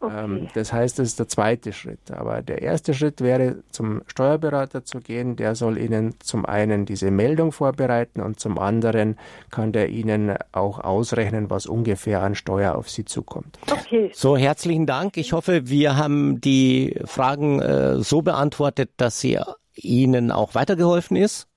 [0.01, 0.23] Okay.
[0.23, 2.11] Ähm, das heißt, das ist der zweite Schritt.
[2.11, 5.35] Aber der erste Schritt wäre, zum Steuerberater zu gehen.
[5.35, 9.17] Der soll Ihnen zum einen diese Meldung vorbereiten und zum anderen
[9.51, 13.59] kann der Ihnen auch ausrechnen, was ungefähr an Steuer auf Sie zukommt.
[13.71, 14.11] Okay.
[14.13, 15.17] So, herzlichen Dank.
[15.17, 19.39] Ich hoffe, wir haben die Fragen äh, so beantwortet, dass sie
[19.75, 21.47] Ihnen auch weitergeholfen ist.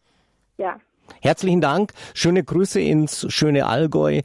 [0.59, 0.79] Ja.
[1.21, 1.93] Herzlichen Dank.
[2.13, 4.21] Schöne Grüße ins schöne Allgäu.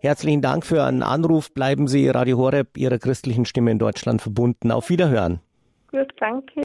[0.00, 1.52] Herzlichen Dank für einen Anruf.
[1.52, 4.70] Bleiben Sie Radio Horeb, Ihrer christlichen Stimme in Deutschland verbunden.
[4.70, 5.40] Auf Wiederhören.
[5.90, 6.62] Gut, danke.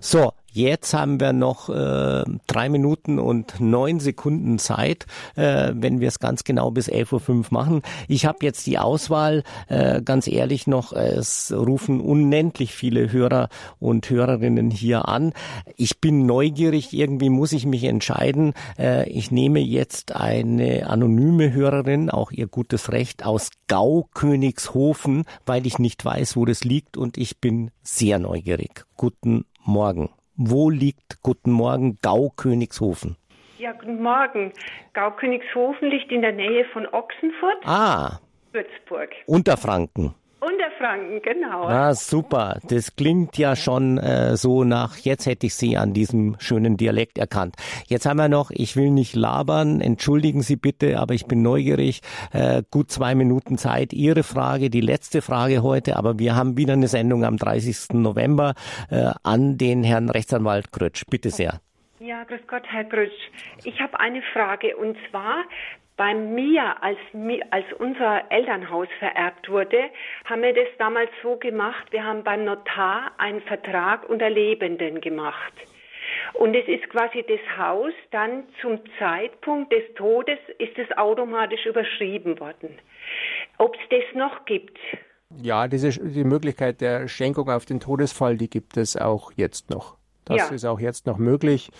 [0.00, 6.08] So, Jetzt haben wir noch äh, drei Minuten und neun Sekunden Zeit, äh, wenn wir
[6.08, 7.82] es ganz genau bis 11.05 Uhr machen.
[8.08, 14.08] Ich habe jetzt die Auswahl, äh, ganz ehrlich noch, es rufen unendlich viele Hörer und
[14.08, 15.34] Hörerinnen hier an.
[15.76, 18.54] Ich bin neugierig, irgendwie muss ich mich entscheiden.
[18.78, 25.78] Äh, ich nehme jetzt eine anonyme Hörerin, auch ihr gutes Recht, aus Gau-Königshofen, weil ich
[25.78, 28.86] nicht weiß, wo das liegt und ich bin sehr neugierig.
[28.96, 30.08] Guten Morgen.
[30.40, 33.16] Wo liegt, guten Morgen, Gau-Königshofen?
[33.58, 34.52] Ja, guten Morgen.
[34.92, 37.56] Gau-Königshofen liegt in der Nähe von Ochsenfurt.
[37.64, 38.20] Ah.
[38.52, 39.10] Würzburg.
[39.26, 40.14] Unterfranken.
[40.40, 41.64] Unterfranken, genau.
[41.64, 42.60] Ah, super.
[42.68, 47.18] Das klingt ja schon äh, so nach, jetzt hätte ich Sie an diesem schönen Dialekt
[47.18, 47.56] erkannt.
[47.88, 52.02] Jetzt haben wir noch, ich will nicht labern, entschuldigen Sie bitte, aber ich bin neugierig.
[52.32, 53.92] Äh, gut zwei Minuten Zeit.
[53.92, 57.94] Ihre Frage, die letzte Frage heute, aber wir haben wieder eine Sendung am 30.
[57.94, 58.54] November
[58.90, 61.04] äh, an den Herrn Rechtsanwalt Krötsch.
[61.10, 61.60] Bitte sehr.
[62.08, 63.20] Ja, grüß Gott, Herr Grütsch.
[63.64, 65.44] Ich habe eine Frage und zwar
[65.98, 66.96] bei mir, als,
[67.50, 69.90] als unser Elternhaus vererbt wurde,
[70.24, 75.52] haben wir das damals so gemacht, wir haben beim Notar einen Vertrag unter Lebenden gemacht.
[76.32, 82.40] Und es ist quasi das Haus dann zum Zeitpunkt des Todes ist es automatisch überschrieben
[82.40, 82.70] worden.
[83.58, 84.78] Ob es das noch gibt?
[85.42, 89.97] Ja, diese, die Möglichkeit der Schenkung auf den Todesfall, die gibt es auch jetzt noch.
[90.28, 90.48] Das ja.
[90.48, 91.70] ist auch jetzt noch möglich,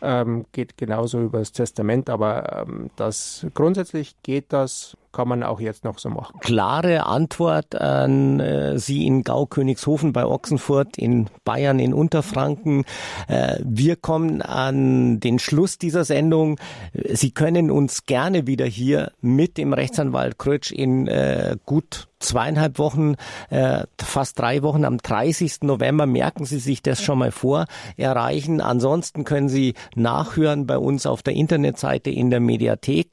[0.00, 5.60] ähm, geht genauso über das Testament, aber ähm, das grundsätzlich geht das kann man auch
[5.60, 6.38] jetzt noch so machen.
[6.40, 12.84] Klare Antwort an äh, Sie in Gau-Königshofen bei Ochsenfurt, in Bayern, in Unterfranken.
[13.26, 16.60] Äh, wir kommen an den Schluss dieser Sendung.
[16.92, 23.14] Sie können uns gerne wieder hier mit dem Rechtsanwalt Krötsch in äh, gut zweieinhalb Wochen,
[23.50, 25.62] äh, fast drei Wochen am 30.
[25.62, 27.66] November, merken Sie sich das schon mal vor,
[27.96, 28.60] erreichen.
[28.60, 33.08] Ansonsten können Sie nachhören bei uns auf der Internetseite in der Mediathek.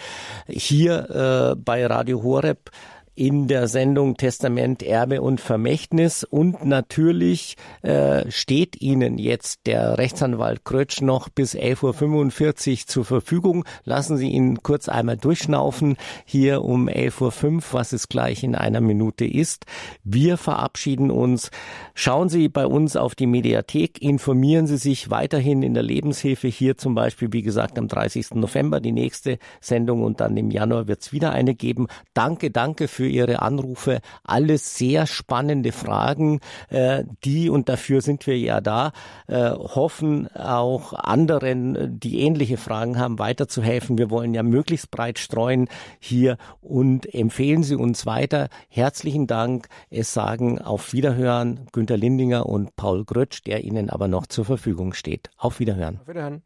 [0.47, 2.71] Hier äh, bei Radio Horeb
[3.15, 6.23] in der Sendung Testament, Erbe und Vermächtnis.
[6.23, 13.65] Und natürlich äh, steht Ihnen jetzt der Rechtsanwalt Krötsch noch bis 11.45 Uhr zur Verfügung.
[13.83, 15.97] Lassen Sie ihn kurz einmal durchschnaufen.
[16.25, 19.65] Hier um 11.05 Uhr, was es gleich in einer Minute ist.
[20.03, 21.51] Wir verabschieden uns.
[21.93, 24.01] Schauen Sie bei uns auf die Mediathek.
[24.01, 26.47] Informieren Sie sich weiterhin in der Lebenshilfe.
[26.47, 28.31] Hier zum Beispiel, wie gesagt, am 30.
[28.35, 31.87] November die nächste Sendung und dann im Januar wird es wieder eine geben.
[32.13, 33.99] Danke, danke für für Ihre Anrufe.
[34.23, 36.39] Alles sehr spannende Fragen,
[36.69, 38.93] äh, die, und dafür sind wir ja da,
[39.27, 43.97] äh, hoffen auch anderen, die ähnliche Fragen haben, weiterzuhelfen.
[43.97, 45.67] Wir wollen ja möglichst breit streuen
[45.99, 48.47] hier und empfehlen Sie uns weiter.
[48.69, 49.67] Herzlichen Dank.
[49.89, 54.93] Es sagen auf Wiederhören Günter Lindinger und Paul Grötsch, der Ihnen aber noch zur Verfügung
[54.93, 55.29] steht.
[55.37, 55.99] Auf Wiederhören.
[55.99, 56.41] Auf Wiederhören.